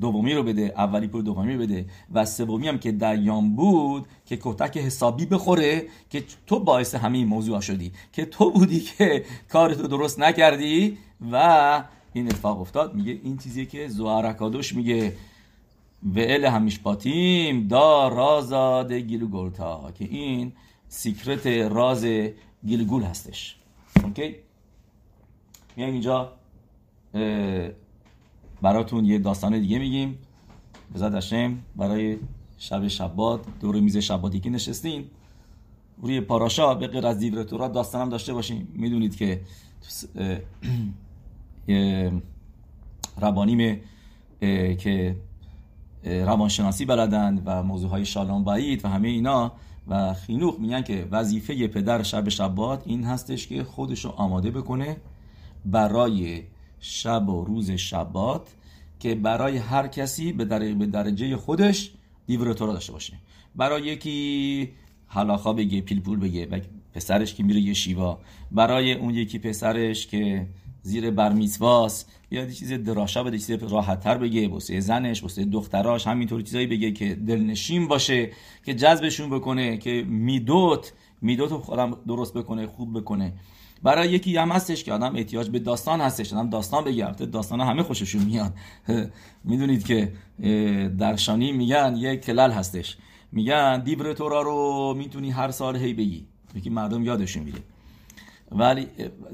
دومی 0.00 0.34
رو 0.34 0.42
بده 0.42 0.62
اولی 0.62 1.06
پول 1.06 1.22
دومی 1.22 1.56
بده. 1.56 1.86
و 2.12 2.24
سومی 2.24 2.68
هم 2.68 2.78
که 2.78 2.92
دیان 2.92 3.56
بود 3.56 4.06
که 4.26 4.38
کتک 4.40 4.76
حسابی 4.76 5.26
بخوره 5.26 5.86
که 6.10 6.24
تو 6.46 6.60
باعث 6.60 6.94
همه 6.94 7.18
این 7.18 7.26
موضوع 7.26 7.60
شدی. 7.60 7.92
که 8.12 8.24
تو 8.24 8.50
بودی 8.50 8.80
که 8.80 9.24
کارتو 9.48 9.86
درست 9.86 10.20
نکردی 10.20 10.98
و 11.32 11.84
این 12.12 12.26
اتفاق 12.26 12.60
افتاد. 12.60 12.94
میگه 12.94 13.20
این 13.22 13.38
چیزی 13.38 13.66
که 13.66 13.88
זוהר 13.88 14.22
הקדוש 14.22 14.74
میگه. 14.74 15.12
ואלה 16.02 16.44
המשפטים 16.44 17.68
דא 17.68 18.08
רזא 18.08 18.92
דגלגולא 18.92 19.92
که 19.98 20.04
این 20.04 20.52
secret 20.88 21.46
راز 21.46 22.04
גלגול 22.66 23.02
هستش. 23.02 23.56
okay؟ 24.04 24.34
میایم 25.76 25.92
اینجا 25.92 26.32
براتون 28.62 29.04
یه 29.04 29.18
داستان 29.18 29.60
دیگه 29.60 29.78
میگیم. 29.78 30.18
בעזרת 30.94 31.14
השם 31.14 31.58
برای 31.76 32.16
شب 32.58 32.88
שבת 32.88 33.40
دور 33.60 33.80
میز 33.80 33.96
שבת 33.96 34.31
ی 34.31 34.40
که 34.40 34.50
نشستین 34.50 35.04
روی 36.02 36.20
פרשה 36.20 36.74
به 36.74 36.86
غیر 36.86 37.06
از 37.06 37.18
דבר 37.18 37.42
תורה 37.42 37.68
داستانم 37.68 38.08
داشته 38.08 38.32
باشیم. 38.32 38.68
می‌دونید 38.74 39.16
که 39.16 39.40
ربانیم 43.22 43.80
که 44.78 45.16
روانشناسی 46.04 46.84
بلدند 46.84 47.42
و 47.44 47.62
موضوع 47.62 47.90
های 47.90 48.04
شالام 48.04 48.44
بعید 48.44 48.84
و 48.84 48.88
همه 48.88 49.08
اینا. 49.08 49.52
و 49.88 50.14
خینوخ 50.14 50.58
میگن 50.58 50.82
که 50.82 51.08
وظیفه 51.10 51.68
پدر 51.68 52.02
شب 52.02 52.28
شبات 52.28 52.82
این 52.86 53.04
هستش 53.04 53.46
که 53.46 53.64
خودش 53.64 54.04
رو 54.04 54.10
آماده 54.10 54.50
بکنه 54.50 54.96
برای 55.64 56.42
شب 56.80 57.28
و 57.28 57.44
روز 57.44 57.70
شبات 57.70 58.48
که 59.00 59.14
برای 59.14 59.56
هر 59.56 59.88
کسی 59.88 60.32
به, 60.32 60.44
درجه 60.86 61.36
خودش 61.36 61.90
دیور 62.26 62.52
داشته 62.52 62.92
باشه. 62.92 63.12
برای 63.56 63.82
یکی 63.82 64.68
حلاخا 65.06 65.52
بگه 65.52 65.80
پیلپول 65.80 66.18
بگه 66.18 66.46
و 66.46 66.60
پسرش 66.94 67.34
که 67.34 67.42
میره 67.42 67.60
یه 67.60 67.74
شیوا. 67.74 68.18
برای 68.52 68.92
اون 68.92 69.14
یکی 69.14 69.38
پسرش 69.38 70.06
که 70.06 70.46
زیر 70.82 71.10
برمیزواس 71.10 72.04
یا 72.30 72.44
یه 72.44 72.52
چیز 72.52 72.72
دراشا 72.72 73.24
بده 73.24 73.38
چیز 73.38 73.50
راحتتر 73.50 74.18
بگه 74.18 74.48
واسه 74.48 74.80
زنش 74.80 75.22
واسه 75.22 75.44
دختراش 75.44 76.06
همینطور 76.06 76.42
چیزایی 76.42 76.66
بگه 76.66 76.92
که 76.92 77.14
دلنشین 77.14 77.88
باشه 77.88 78.30
که 78.64 78.74
جذبشون 78.74 79.30
بکنه 79.30 79.76
که 79.76 80.04
میدوت 80.08 80.92
میدوت 81.22 81.50
خودم 81.50 81.96
درست 82.06 82.34
بکنه 82.34 82.66
خوب 82.66 83.00
بکنه. 83.00 83.32
برای 83.82 84.10
یکی 84.10 84.36
هم 84.36 84.50
هستش 84.52 84.84
که 84.84 84.92
آدم 84.92 85.16
احتیاج 85.16 85.50
به 85.50 85.58
داستان 85.58 86.00
هستش 86.00 86.32
آدم 86.32 86.50
داستان 86.50 86.84
بگه. 86.84 87.12
داستان 87.12 87.60
همه 87.60 87.82
خوششون 87.82 88.22
میاد. 88.22 88.54
می‌دونید 89.44 89.84
که 89.84 90.12
در 90.98 91.16
شانی 91.16 91.52
میگن 91.52 91.96
یک 91.96 92.20
کلل 92.20 92.50
هستش. 92.50 92.96
میگن 93.32 93.82
دیبر 93.82 94.12
تورا 94.12 94.42
رو 94.42 94.94
می‌تونی 94.98 95.30
هر 95.30 95.50
سال 95.50 95.76
هی 95.76 95.94
بگی. 95.94 96.26
یکی 96.54 96.70
مردم 96.70 97.04
یادشون 97.04 97.42
میره. 97.42 97.58
ولی 98.52 98.86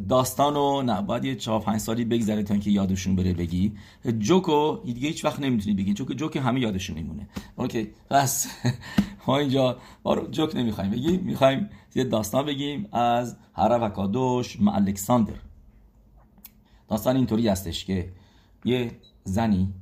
داستانو 0.08 0.82
نه 0.82 1.02
باید 1.02 1.24
یه 1.24 1.34
چهار 1.34 1.60
پنج 1.60 1.80
سالی 1.80 2.04
بگذره 2.04 2.42
تا 2.42 2.54
اینکه 2.54 2.70
یادشون 2.70 3.16
بره 3.16 3.34
بگی. 3.34 3.72
جوکو 4.18 4.78
دیگه 4.84 5.08
هیچ 5.08 5.24
وقت 5.24 5.40
نمی‌تونی 5.40 5.76
بگی. 5.76 5.94
چون 5.94 6.06
جوک 6.06 6.36
همه 6.36 6.60
یادشون 6.60 6.96
میمونه. 6.96 7.28
اوکی 7.56 7.90
پس 8.10 8.46
ما 9.26 9.38
اینجا 9.38 9.76
بارو 10.02 10.26
جوک 10.30 10.56
نمی‌خوایم 10.56 10.90
بگیم. 10.90 11.20
می‌خوایم 11.20 11.68
یه 11.94 12.04
داستان 12.04 12.46
بگیم 12.46 12.88
از 12.92 13.36
هروکادوش 13.54 14.60
ما 14.60 14.72
الکساندر. 14.72 15.34
داستان 16.88 17.16
اینطوری 17.16 17.48
هستش 17.48 17.84
که 17.84 18.12
یه 18.64 18.90
زنی 19.24 19.74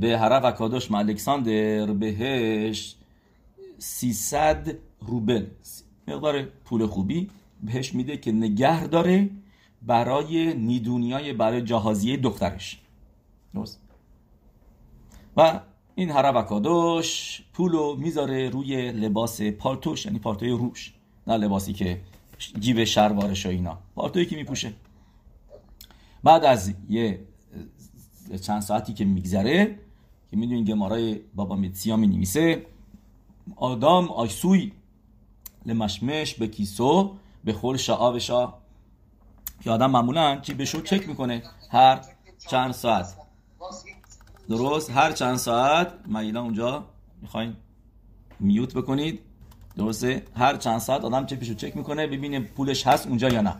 به 0.00 0.18
هروکادوش 0.18 0.90
ما 0.90 0.98
الکساندر 0.98 1.92
بهش 1.92 2.96
300 3.78 4.74
روبل 5.00 5.46
مقدار 6.08 6.42
پول 6.42 6.86
خوبی 6.86 7.30
بهش 7.62 7.94
میده 7.94 8.16
که 8.16 8.32
نگه 8.32 8.86
داره 8.86 9.30
برای 9.82 10.54
نیدونیای 10.54 11.32
برای 11.32 11.62
جهازیه 11.62 12.16
دخترش. 12.16 12.80
درست؟ 13.54 13.80
و 15.36 15.60
این 15.94 16.10
هروکادوش 16.10 17.40
پولو 17.52 17.96
می‌ذاره 17.96 18.50
روی 18.50 18.92
لباس 18.92 19.42
پالتوش 19.42 20.06
یعنی 20.06 20.18
پالتوی 20.18 20.50
روش 20.50 20.94
نه 21.26 21.36
لباسی 21.36 21.72
که 21.72 22.00
جیب 22.58 22.84
شروارش 22.84 23.46
و 23.46 23.48
اینا. 23.48 23.78
پالتویی 23.94 24.26
که 24.26 24.36
میپوشه. 24.36 24.72
بعد 26.24 26.44
از 26.44 26.74
یه 26.88 27.20
چند 28.42 28.62
ساعتی 28.62 28.92
که 28.92 29.04
میگذره 29.04 29.78
که 30.30 30.36
می‌دونین 30.36 30.64
گمارای 30.64 31.20
بابا 31.34 31.56
متسیا 31.56 31.96
می 31.96 32.06
نویسه 32.06 32.66
آدم 33.56 34.08
آیسوی 34.08 34.72
لمشمش 35.66 36.34
به 36.34 36.46
کیسو 36.46 37.16
به 37.44 37.52
خور 37.52 37.76
شعا 37.76 38.18
شا 38.18 38.54
که 39.60 39.70
آدم 39.70 39.90
معمولا 39.90 40.40
بشو 40.58 40.80
چک 40.80 41.08
می‌کنه 41.08 41.42
هر 41.70 42.00
چند 42.50 42.72
ساعت. 42.72 43.14
درست؟ 44.48 44.90
هر 44.90 45.12
چند 45.12 45.36
ساعت. 45.36 45.92
مایلا 46.06 46.42
اونجا 46.42 46.84
می‌خواین 47.22 47.56
میوت 48.40 48.74
بکنید. 48.74 49.20
درسته؟ 49.76 50.22
هر 50.36 50.56
چند 50.56 50.78
ساعت 50.78 51.04
آدم 51.04 51.26
چپشو 51.26 51.54
چک 51.54 51.76
می‌کنه 51.76 52.06
ببینه 52.06 52.40
پولش 52.40 52.86
هست 52.86 53.06
اونجا 53.06 53.28
یا 53.28 53.40
نه. 53.40 53.56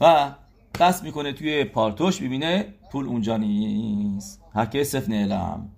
و 0.00 0.34
دست 0.80 1.04
می‌کنه 1.04 1.32
توی 1.32 1.64
پارتوش 1.64 2.22
ببینه 2.22 2.74
پول 2.92 3.06
اونجا 3.06 3.36
نیست. 3.36 4.40
هکه 4.54 4.84
صف 4.84 5.08
نیلم 5.08 5.68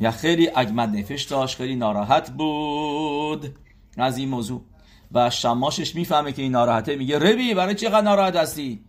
یا 0.00 0.10
خیلی 0.10 0.50
اگمد 0.54 0.96
نفش 0.96 1.22
داشت 1.22 1.56
خیلی 1.56 1.76
ناراحت 1.76 2.30
بود. 2.30 3.56
از 3.96 4.18
این 4.18 4.28
موضوع. 4.28 4.62
و 5.12 5.30
شماشش 5.30 5.94
می‌فهمه 5.94 6.32
که 6.32 6.42
این 6.42 6.52
ناراحته. 6.52 6.96
میگه 6.96 7.18
ربی 7.18 7.54
برای 7.54 7.74
چقدر 7.74 8.00
ناراحت 8.00 8.36
هستی؟ 8.36 8.84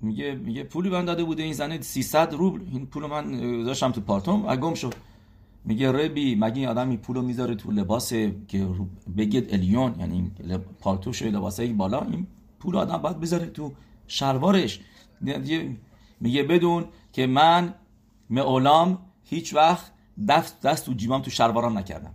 میگه 0.00 0.34
میگه 0.34 0.64
پولی 0.64 0.90
من 0.90 1.04
داده 1.04 1.24
بوده 1.24 1.42
این 1.42 1.52
زنه 1.52 1.80
300 1.80 2.34
روبل. 2.34 2.60
این 2.72 2.86
پول 2.86 3.06
من 3.06 3.62
داشتم 3.64 3.92
تو 3.92 4.00
پارتوم 4.00 4.56
گم 4.56 4.74
شد. 4.74 4.94
میگه 5.64 5.92
ربی 5.92 6.34
مگه 6.34 6.56
این 6.56 6.68
آدم 6.68 6.88
این 6.88 6.98
پولو 6.98 7.22
می‌ذاره 7.22 7.54
تو 7.54 7.70
لباس 7.70 8.12
که 8.48 8.68
بگید 9.16 9.54
الیون 9.54 9.94
یعنی 10.00 10.32
پالتوش 10.80 11.22
لباسه 11.22 11.72
بالا. 11.72 12.00
این 12.02 12.26
پول 12.60 12.76
آدم 12.76 12.96
باید 12.96 13.20
بذاره 13.20 13.46
تو 13.46 13.72
شلوارش. 14.06 14.80
میگه 16.20 16.42
بدون 16.42 16.84
که 17.12 17.26
من 17.26 17.74
معلام 18.30 18.98
هیچ 19.24 19.54
وقت 19.54 19.92
دست 20.28 20.62
دست 20.62 20.86
تو 20.86 20.92
جیبام 20.92 21.22
تو 21.22 21.30
شلوارم 21.30 21.78
نکردم. 21.78 22.14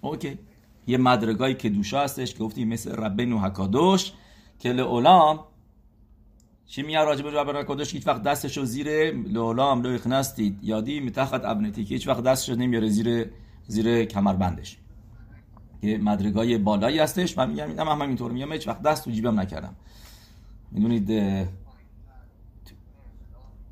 اوکی. 0.00 0.38
یه 0.86 0.98
مدرگایی 0.98 1.54
که 1.54 1.68
دوشا 1.68 2.02
هستش 2.02 2.34
که 2.34 2.38
گفتیم 2.38 2.68
مثل 2.68 2.96
ربنو 2.96 3.38
حکادوش 3.38 4.12
که 4.58 4.72
لعلام 4.72 5.44
چی 6.66 6.82
میگه 6.82 7.04
راجب 7.04 7.26
رب 7.26 7.56
حکادوش؟ 7.56 7.92
هیچ 7.92 8.06
وقت 8.06 8.22
دستشو 8.22 8.64
زیر 8.64 9.10
لعلام 9.10 9.82
لو 9.82 9.90
اخنستید 9.90 10.58
یادی 10.62 11.00
متخت 11.00 11.44
ابنتی 11.44 11.84
که 11.84 11.94
هیچ 11.94 12.08
وقت 12.08 12.22
دستشو 12.22 12.54
نمیاره 12.54 12.88
زیر 12.88 13.30
زیر 13.66 14.04
کمربندش. 14.04 14.76
یه 15.82 15.98
מדרגה 15.98 16.48
ی 16.48 16.58
بالایی 16.58 16.98
هستش. 16.98 17.38
من 17.38 17.50
میگم 17.50 17.68
اینم 17.68 17.88
هم 17.88 18.00
اینطور 18.02 18.32
میگم 18.32 18.52
هیچ 18.52 18.68
وقت 18.68 18.82
دست 18.82 19.04
تو 19.04 19.10
جیبم 19.10 19.40
نکردم. 19.40 19.76
می‌دونید 20.72 21.10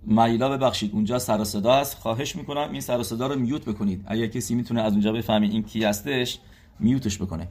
مایلا 0.07 0.49
ببخشید 0.49 0.93
اونجا 0.93 1.19
سر 1.19 1.41
و 1.41 1.45
صدا 1.45 1.75
هست. 1.75 1.99
خواهش 1.99 2.37
می‌کنم 2.37 2.69
این 2.73 2.81
سر 2.81 2.99
و 2.99 3.03
صدا 3.03 3.27
رو 3.27 3.39
mute 3.39 3.65
بکنید. 3.65 4.05
اگر 4.07 4.27
کسی 4.27 4.55
می‌تونه 4.55 4.83
از 4.83 4.93
اونجا 4.93 5.13
بفهمه 5.13 5.47
این 5.47 5.63
کی 5.63 5.85
هستش 5.85 6.39
mute 6.79 7.05
ش 7.05 7.19
بکنه. 7.19 7.49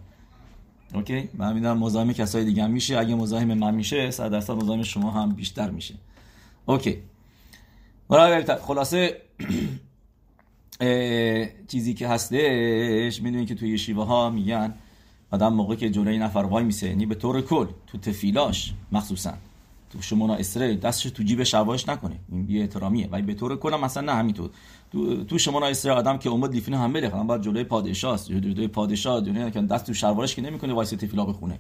okay؟ 0.94 1.30
من 1.34 1.54
می‌دونم 1.54 1.78
مزاحم 1.78 2.14
کسای 2.14 2.46
دیگه 2.46 2.68
میشه. 2.68 2.98
اگه 2.98 3.16
مزاحم 3.16 3.54
من 3.54 3.76
میشه 3.76 4.12
صد 4.12 4.32
درصد 4.32 4.54
مزاحم 4.54 4.84
شما 4.84 5.12
هم 5.12 5.34
بیشتر 5.34 5.70
میشه. 5.70 5.96
okay. 6.66 6.98
خلاصه 8.62 9.22
چیزی 11.72 11.94
که 11.94 12.08
هستش 12.08 13.22
می‌دونید 13.22 13.48
که 13.48 13.56
توی 13.56 13.78
شیوه 13.78 14.06
ها 14.06 14.30
میگن 14.30 14.74
آدم 15.32 15.54
موقع 15.54 15.76
که 15.76 15.90
جلوی 15.90 16.18
نفر 16.18 16.40
وای 16.40 16.64
میسه 16.64 16.88
یعنی 16.88 17.06
به 17.06 17.16
طور 17.16 17.42
کل 17.42 17.68
تو 17.88 17.98
تفیلاش 17.98 18.74
مخصوصا. 18.92 19.34
تو 19.94 20.02
شما 20.02 20.36
اسرائیل 20.36 20.80
دستش 20.80 21.12
تو 21.12 21.24
جیب 21.24 21.44
شواش 21.44 21.90
نکنه 21.90 22.20
این 22.32 22.46
بی 22.46 22.62
احترامیه. 22.62 23.10
و 23.12 23.22
به 23.22 23.34
طور 23.34 23.56
کل 23.56 23.76
مثلا 23.76 24.04
نه 24.04 24.12
همینطور. 24.12 24.50
تو 24.92 25.24
تو 25.24 25.38
شما 25.38 25.68
اسرائیل 25.68 26.00
آدم 26.00 26.18
که 26.18 26.30
اومد 26.30 26.54
لیفین 26.54 26.94
بره. 26.94 27.10
هم 27.10 27.28
بعد 27.28 27.42
جلوی 27.42 27.64
پادشاه 27.64 28.14
است 28.14 28.32
جلوی 28.32 28.68
پادشاه. 28.68 29.22
دنیا 29.22 29.50
که 29.50 29.62
دست 29.62 29.86
تو 29.86 29.94
شلوارش 29.94 30.36
که 30.36 30.42
نمی‌کنه 30.42 30.74
واسه 30.74 30.98
تفیلا 30.98 31.26
بخونه. 31.26 31.60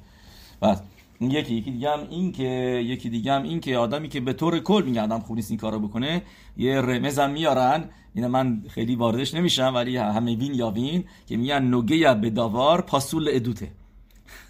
بعد 0.59 0.83
یکی 1.21 1.53
یکی 1.55 1.71
دیگه 1.71 1.89
هم 1.89 2.07
این 2.09 2.31
که 2.31 2.43
یکی 2.85 3.09
دیگه 3.09 3.33
هم 3.33 3.43
این 3.43 3.59
که 3.59 3.77
آدمی 3.77 4.09
که 4.09 4.19
به 4.19 4.33
طور 4.33 4.59
کل 4.59 4.83
میگه 4.85 5.01
آدم 5.01 5.19
خوب 5.19 5.35
نیست 5.35 5.51
این 5.51 5.59
کارو 5.59 5.79
بکنه 5.79 6.21
یه 6.57 6.81
رمز 6.81 7.19
هم 7.19 7.31
میارن. 7.31 7.89
اینا 8.15 8.27
من 8.27 8.63
خیلی 8.69 8.95
واردش 8.95 9.33
نمیشم 9.33 9.71
ولی 9.75 9.97
همه 9.97 10.35
وین 10.35 10.53
یا 10.53 10.69
وین 10.69 11.03
که 11.27 11.37
میگن 11.37 11.63
نوگه 11.63 12.13
به 12.13 12.29
داوار 12.29 12.81
پاسول 12.81 13.29
ادوته. 13.31 13.71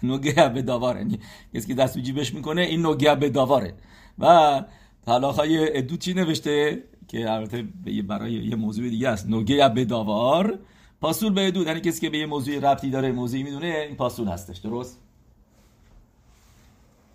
نوگه 0.02 0.48
به 0.48 0.62
داوار 0.62 0.96
یعنی 0.96 1.18
کسی 1.54 1.66
که 1.66 1.74
دست 1.74 1.98
جیبش 1.98 2.34
می‌کنه 2.34 2.62
این 2.62 2.82
نوگه 2.82 3.14
به 3.14 3.30
داواره. 3.30 3.74
و 4.18 4.64
طلاقای 5.06 5.78
ادو 5.78 5.96
چی 5.96 6.14
نوشته؟ 6.14 6.82
که 7.08 7.30
البته 7.30 7.64
برای 8.08 8.32
یه 8.32 8.56
موضوع 8.56 8.88
دیگه 8.88 9.08
است. 9.08 9.28
نوگه 9.28 9.68
به 9.68 9.84
داوار. 9.84 10.58
پاسول 11.00 11.32
به 11.32 11.46
ادو 11.46 11.62
یعنی 11.62 11.80
کسی 11.80 12.00
که 12.00 12.10
به 12.10 12.18
یه 12.18 12.26
موضوع 12.26 12.58
ربطی 12.58 12.90
داره 12.90 13.12
موضوعی 13.12 13.42
می‌دونه 13.42 13.66
این 13.88 13.96
پاسول 13.96 14.28
هستش. 14.28 14.58
درست؟ 14.58 14.98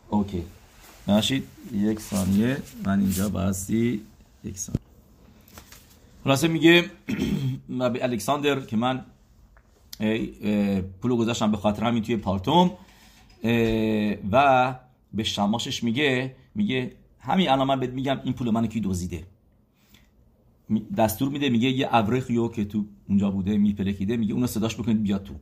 اوکی. 0.09 0.43
ناشید 1.07 1.43
یک 1.73 1.99
ثانیه. 1.99 2.57
من 2.85 2.99
اینجا 2.99 3.29
باستی 3.29 4.01
یک 4.43 4.57
ثانیه. 4.57 4.79
خلاصه 6.23 6.47
میگه 6.47 6.85
الکساندر 7.79 8.59
که 8.59 8.77
من 8.77 9.05
پولو 11.01 11.17
گذاشتم 11.17 11.51
به 11.51 11.57
خاطر 11.57 11.83
همین 11.83 12.03
توی 12.03 12.17
پارتوم 12.17 12.71
و 14.31 14.75
به 15.13 15.23
شماشش 15.23 15.83
میگه 15.83 16.35
میگه 16.55 16.91
همین 17.19 17.49
الان 17.49 17.67
من 17.67 17.79
بهت 17.79 17.89
میگم 17.89 18.19
این 18.23 18.33
پول 18.33 18.49
منو 18.49 18.67
کی 18.67 18.81
دزدیده؟ 18.81 19.23
دستور 20.97 21.29
میده 21.29 21.49
میگه 21.49 21.69
یه 21.69 21.89
ابرخیو 21.91 22.47
که 22.47 22.65
تو 22.65 22.85
اونجا 23.07 23.31
بوده 23.31 23.57
میپلکیده 23.57 24.17
میگه 24.17 24.33
اونو 24.33 24.47
صداش 24.47 24.75
بکنید 24.75 25.03
بیاد 25.03 25.23
تو. 25.23 25.33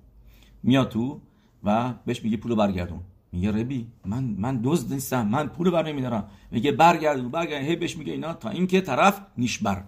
میاد 0.64 0.90
تو 0.90 1.22
و 1.64 1.94
بهش 2.06 2.24
میگه 2.24 2.38
پولو 2.38 2.56
برگردون. 2.56 3.00
میگه 3.32 3.52
ربی 3.52 3.88
من 4.06 4.24
من 4.24 4.60
دزد 4.64 4.94
نیستم 4.94 5.28
من 5.28 5.48
پول 5.48 5.70
بر 5.70 5.88
نمیدارم. 5.88 6.30
میگه 6.52 6.72
برگرد 6.72 7.32
برگرد 7.32 7.64
هی 7.64 7.76
بهش 7.76 7.98
میگه 7.98 8.14
اینا 8.14 8.34
تا 8.34 8.50
اینکه 8.50 8.82
طرف 8.82 9.22
نیشبر. 9.38 9.84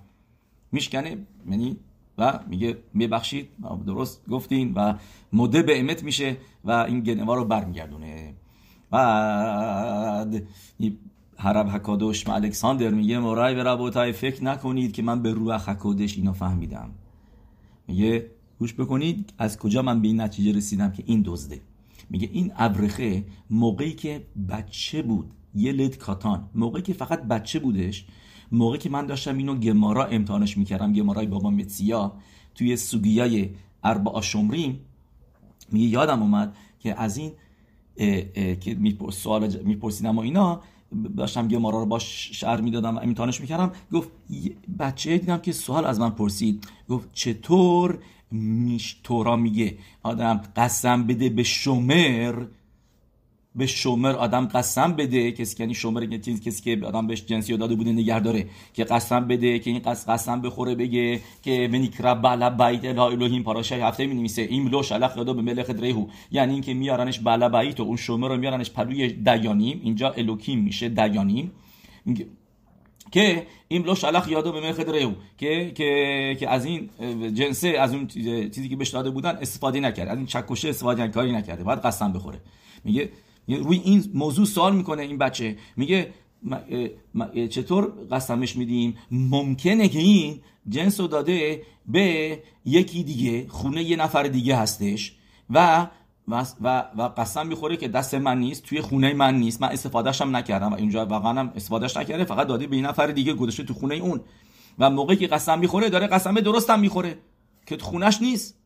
میشکنه 0.71 1.17
یعنی 1.49 1.77
و 2.19 2.39
میگه 2.47 2.77
میبخشید 2.93 3.49
درست 3.85 4.29
گفتین 4.29 4.73
و 4.73 4.93
مده 5.33 5.61
به 5.61 5.79
امت 5.79 6.03
میشه 6.03 6.37
و 6.65 6.71
این 6.71 6.99
گنوا 6.99 7.35
رو 7.35 7.45
برمیگردونه. 7.45 8.33
بعد 8.91 10.47
حرب 11.37 11.67
حکادوش 11.67 12.27
و 12.27 12.31
الکساندر 12.31 12.89
میگه 12.89 13.19
مرای 13.19 13.55
و 13.55 13.63
ربوتای 13.63 14.11
فکر 14.11 14.43
نکنید 14.43 14.91
که 14.91 15.01
من 15.01 15.21
به 15.21 15.33
روح 15.33 15.55
حکادش 15.55 16.17
اینو 16.17 16.33
فهمیدم. 16.33 16.89
میگه 17.87 18.31
گوش 18.59 18.73
بکنید 18.73 19.33
از 19.37 19.57
کجا 19.57 19.81
من 19.81 20.01
به 20.01 20.07
این 20.07 20.21
نتیجه 20.21 20.57
رسیدم 20.57 20.91
که 20.91 21.03
این 21.05 21.23
دزده. 21.25 21.61
میگه 22.09 22.29
این 22.33 22.51
ابرخه 22.55 23.23
موقعی 23.49 23.93
که 23.93 24.25
بچه 24.49 25.01
بود 25.01 25.31
یه 25.55 25.71
لید 25.71 25.97
کاتان. 25.97 26.49
موقعی 26.55 26.81
که 26.81 26.93
فقط 26.93 27.23
بچه 27.23 27.59
بودش 27.59 28.05
موقعی 28.51 28.79
که 28.79 28.89
من 28.89 29.05
داشتم 29.05 29.37
اینو 29.37 29.55
گمارا 29.55 30.05
امتحانش 30.05 30.57
می‌کردم 30.57 30.93
گمارای 30.93 31.25
بابا 31.25 31.49
متسیا 31.49 32.13
توی 32.55 32.75
سوگیای 32.75 33.49
اربع 33.83 34.21
شمریم 34.21 34.79
میگه 35.71 35.85
یادم 35.85 36.21
اومد 36.21 36.55
که 36.79 37.01
از 37.01 37.17
این 37.17 37.31
که 38.59 38.77
سوال 39.11 39.63
میپرسیدم 39.63 40.17
و 40.17 40.21
اینا 40.21 40.61
داشتم 41.17 41.47
گمارا 41.47 41.79
رو 41.79 41.85
باش 41.85 42.29
شعر 42.33 42.61
می‌دادم 42.61 42.95
و 42.95 42.99
امتحانش 42.99 43.41
می‌کردم. 43.41 43.71
گفت 43.93 44.09
بچه 44.79 45.17
دیدم 45.17 45.37
که 45.37 45.51
سوال 45.51 45.85
از 45.85 45.99
من 45.99 46.09
پرسید. 46.09 46.67
گفت 46.89 47.09
چطور 47.13 47.99
میش 48.31 48.99
تورا 49.03 49.35
میگه؟ 49.35 49.77
آدم 50.03 50.41
قسم 50.55 51.07
بده 51.07 51.29
به 51.29 51.43
شمر. 51.43 52.45
به 53.55 53.65
شمر 53.65 54.11
آدم 54.11 54.45
قسم 54.45 54.93
بده 54.93 55.31
کسی 55.31 55.55
که 55.55 55.63
یعنی 55.63 55.73
شمر 55.73 56.05
کسی 56.05 56.61
که 56.63 56.85
آدم 56.85 57.07
بهش 57.07 57.25
جنسی 57.25 57.57
داده 57.57 57.75
بوده 57.75 57.91
نگه 57.91 58.19
داره 58.19 58.45
که 58.73 58.83
قسم 58.83 59.27
بده 59.27 59.59
که 59.59 59.69
این 59.69 59.79
قسم 59.79 60.41
بخوره 60.41 60.75
بگه 60.75 61.21
که 61.41 61.69
منیکرب 61.71 62.21
بالا 62.21 62.49
بیت 62.49 62.85
اله 62.85 63.01
الهیم 63.01 63.43
پاراشای 63.43 63.81
هفته 63.81 64.05
می 64.05 64.15
نویسه 64.15 64.41
این 64.41 64.67
لو 64.67 64.83
شلخ 64.83 65.17
یادا 65.17 65.33
به 65.33 65.41
ملخ 65.41 65.69
دریهو. 65.69 66.07
یعنی 66.31 66.53
اینکه 66.53 66.73
میارنش 66.73 67.19
بالا 67.19 67.49
بیت 67.49 67.79
و 67.79 67.83
اون 67.83 67.97
شمر 67.97 68.27
رو 68.27 68.37
میارنش 68.37 68.71
پلوی 68.71 69.07
دیانیم. 69.07 69.81
اینجا 69.83 70.09
الوکیم 70.09 70.59
میشه 70.59 70.89
دیانیم. 70.89 71.51
که 73.11 73.47
این 73.67 73.83
لو 73.83 73.95
شلخ 73.95 74.27
یادو 74.27 74.51
به 74.51 74.61
ملخ 74.61 74.79
دریهو. 74.79 75.13
که 75.37 75.71
که 75.75 76.37
که 76.39 76.49
از 76.49 76.65
این 76.65 76.89
جنسه 77.33 77.67
از 77.67 77.93
اون 77.93 78.07
چیزی 78.07 78.69
که 78.69 78.75
بهش 78.75 78.89
داده 78.89 79.09
بودن 79.09 79.37
استفاده 79.41 79.79
نکرد. 79.79 80.07
از 80.07 80.17
این 80.17 80.27
چکشه 80.27 80.69
استفاده 80.69 81.07
کاری 81.07 81.31
نکرده. 81.31 81.63
باید 81.63 81.79
قسم 81.79 82.13
بخوره. 82.13 82.39
میگه 82.83 83.09
روی 83.57 83.81
این 83.83 84.11
موضوع 84.13 84.45
سوال 84.45 84.75
می‌کنه 84.75 85.01
این 85.01 85.17
بچه. 85.17 85.57
میگه 85.77 86.13
چطور 87.49 87.93
قسمش 88.11 88.55
میدیم؟ 88.55 88.97
ممکنه 89.11 89.87
که 89.87 89.99
این 89.99 90.41
جنس 90.69 90.99
رو 90.99 91.07
داده 91.07 91.61
به 91.87 92.39
یکی 92.65 93.03
دیگه 93.03 93.47
خونه 93.47 93.83
یه 93.83 93.97
نفر 93.97 94.23
دیگه 94.23 94.55
هستش 94.55 95.15
و 95.49 95.87
و, 96.27 96.45
و, 96.97 97.01
قسم 97.17 97.47
می‌خوره 97.47 97.77
که 97.77 97.87
دست 97.87 98.15
من 98.15 98.39
نیست 98.39 98.63
توی 98.63 98.81
خونه 98.81 99.13
من 99.13 99.39
نیست. 99.39 99.61
من 99.61 99.67
استفادهش 99.67 100.21
هم 100.21 100.35
نکردم 100.35 100.73
و 100.73 100.75
اینجا 100.75 101.05
واقعا 101.05 101.33
هم 101.39 101.51
استفادهش 101.55 101.97
نکرده 101.97 102.23
فقط 102.23 102.47
داده 102.47 102.67
به 102.67 102.75
این 102.75 102.85
نفر 102.85 103.07
دیگه 103.07 103.33
گذاشته 103.33 103.63
تو 103.63 103.73
خونه 103.73 103.95
اون. 103.95 104.21
و 104.79 104.89
موقعی 104.89 105.17
که 105.17 105.27
قسم 105.27 105.59
می‌خوره 105.59 105.89
داره 105.89 106.07
قسم 106.07 106.33
درست 106.33 106.69
هم 106.69 106.79
می‌خوره 106.79 107.17
که 107.65 107.75
تو 107.75 107.85
خونش 107.85 108.21
نیست. 108.21 108.59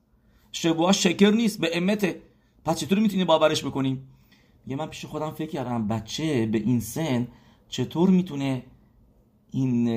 شبوه 0.52 0.92
شکر 0.92 1.32
نیست 1.32 1.62
به 1.62 1.78
امته. 1.78 2.22
پس 2.66 2.80
چطور 2.80 3.00
می‌تونی 3.00 3.26
باورش 3.26 3.66
بکنیم 3.66 4.08
یه 4.68 4.76
من 4.76 4.86
پیش 4.86 5.06
خودم 5.06 5.32
فکر 5.32 5.50
کردم 5.50 5.88
بچه 5.88 6.46
به 6.46 6.58
این 6.58 6.80
سن 6.80 7.28
چطور 7.70 8.10
می‌تونه 8.10 8.64
این 9.52 9.88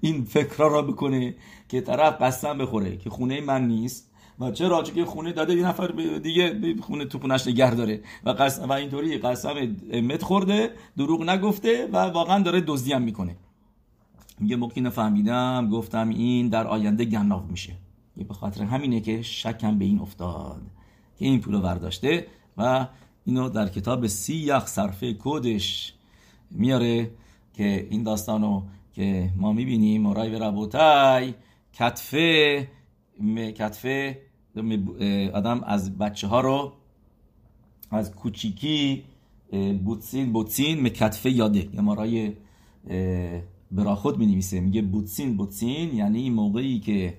این 0.00 0.24
فکرها 0.24 0.66
را 0.66 0.82
بکنه 0.82 1.34
که 1.68 1.80
طرف 1.80 2.22
قسم 2.22 2.58
بخوره 2.58 2.96
که 2.96 3.10
خونه 3.10 3.40
من 3.40 3.68
نیست 3.68 4.10
و 4.40 4.50
چرا؟ 4.50 4.82
چون 4.82 4.94
که 4.94 5.04
خونه 5.04 5.32
داده 5.32 5.54
یه 5.54 5.66
نفر 5.66 5.86
دیگه 6.22 6.76
خونه 6.80 7.04
تو 7.04 7.18
خونش 7.18 7.46
نگه 7.46 7.74
داره 7.74 8.02
و 8.24 8.30
قسم 8.30 8.68
و 8.68 8.72
اینطوری 8.72 9.18
قسم 9.18 9.76
امت 9.90 10.22
خورده 10.22 10.70
دروغ 10.96 11.22
نگفته 11.22 11.86
و 11.86 11.96
واقعا 11.96 12.42
داره 12.42 12.60
دزدی 12.60 12.92
هم 12.92 13.02
می‌کنه. 13.02 13.36
میگه 14.40 14.56
موقعی 14.56 14.82
نفهمیدم 14.82 15.68
گفتم 15.68 16.08
این 16.08 16.48
در 16.48 16.66
آینده 16.66 17.04
گناو 17.04 17.42
میشه. 17.50 17.72
یه 18.16 18.24
به 18.24 18.34
خاطر 18.34 18.62
همینه 18.62 19.00
که 19.00 19.22
شکم 19.22 19.78
به 19.78 19.84
این 19.84 19.98
افتاد 19.98 20.62
که 21.18 21.24
این 21.24 21.40
پولو 21.40 21.60
برداشته 21.60 22.26
و 22.58 22.86
اینو 23.24 23.48
در 23.48 23.68
کتاب 23.68 24.06
سی 24.06 24.34
یخ 24.34 24.66
صرفه 24.66 25.14
کودش 25.14 25.94
میاره 26.50 27.10
که 27.54 27.86
این 27.90 28.02
داستانو 28.02 28.62
که 28.92 29.30
ما 29.36 29.52
می‌بینیم 29.52 30.02
مرای 30.02 30.34
و 30.34 30.38
ربوتای 30.38 31.34
کتفه 31.72 32.68
کتفه 33.56 34.18
آدم 35.34 35.64
از 35.64 35.98
بچه 35.98 36.26
ها 36.26 36.40
رو 36.40 36.72
از 37.90 38.14
کوچیکی 38.14 39.04
بوتسین 39.84 40.32
بوتسین 40.32 40.82
مکتفه 40.82 41.30
یاده. 41.30 41.68
یه 41.74 41.80
مارای 41.80 42.32
براخود 43.72 44.18
می 44.18 44.26
نویسه 44.26 44.60
میگه 44.60 44.82
بوتسین 44.82 45.36
بوتسین 45.36 45.94
یعنی 45.94 46.22
این 46.22 46.32
موقعی 46.32 46.80
که 46.80 47.14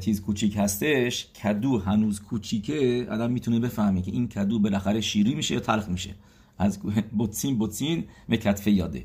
چیز 0.00 0.22
کوچیک 0.22 0.56
هستش 0.56 1.26
کدو 1.26 1.78
هنوز 1.78 2.20
کوچیکه 2.20 3.06
آدم 3.10 3.30
می‌تونه 3.30 3.60
بفهمه 3.60 4.02
که 4.02 4.10
این 4.10 4.28
کدو 4.28 4.58
بالاخره 4.58 5.00
شیری 5.00 5.34
میشه 5.34 5.54
یا 5.54 5.60
تلخ 5.60 5.88
میشه. 5.88 6.14
از 6.58 6.78
بوتسین 7.18 7.58
بوتسین 7.58 8.04
و 8.28 8.36
کتفه 8.36 8.70
یاده. 8.70 9.04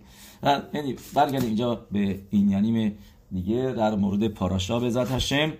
یعنی 0.73 0.95
برگردیم 1.13 1.47
اینجا 1.47 1.75
به 1.91 2.19
این 2.29 2.49
یعنی 2.49 2.93
دیگه 3.31 3.73
در 3.77 3.95
مورد 3.95 4.27
پاراشا 4.27 4.79
به 4.79 4.89
ذات 4.89 5.11
هشم 5.11 5.53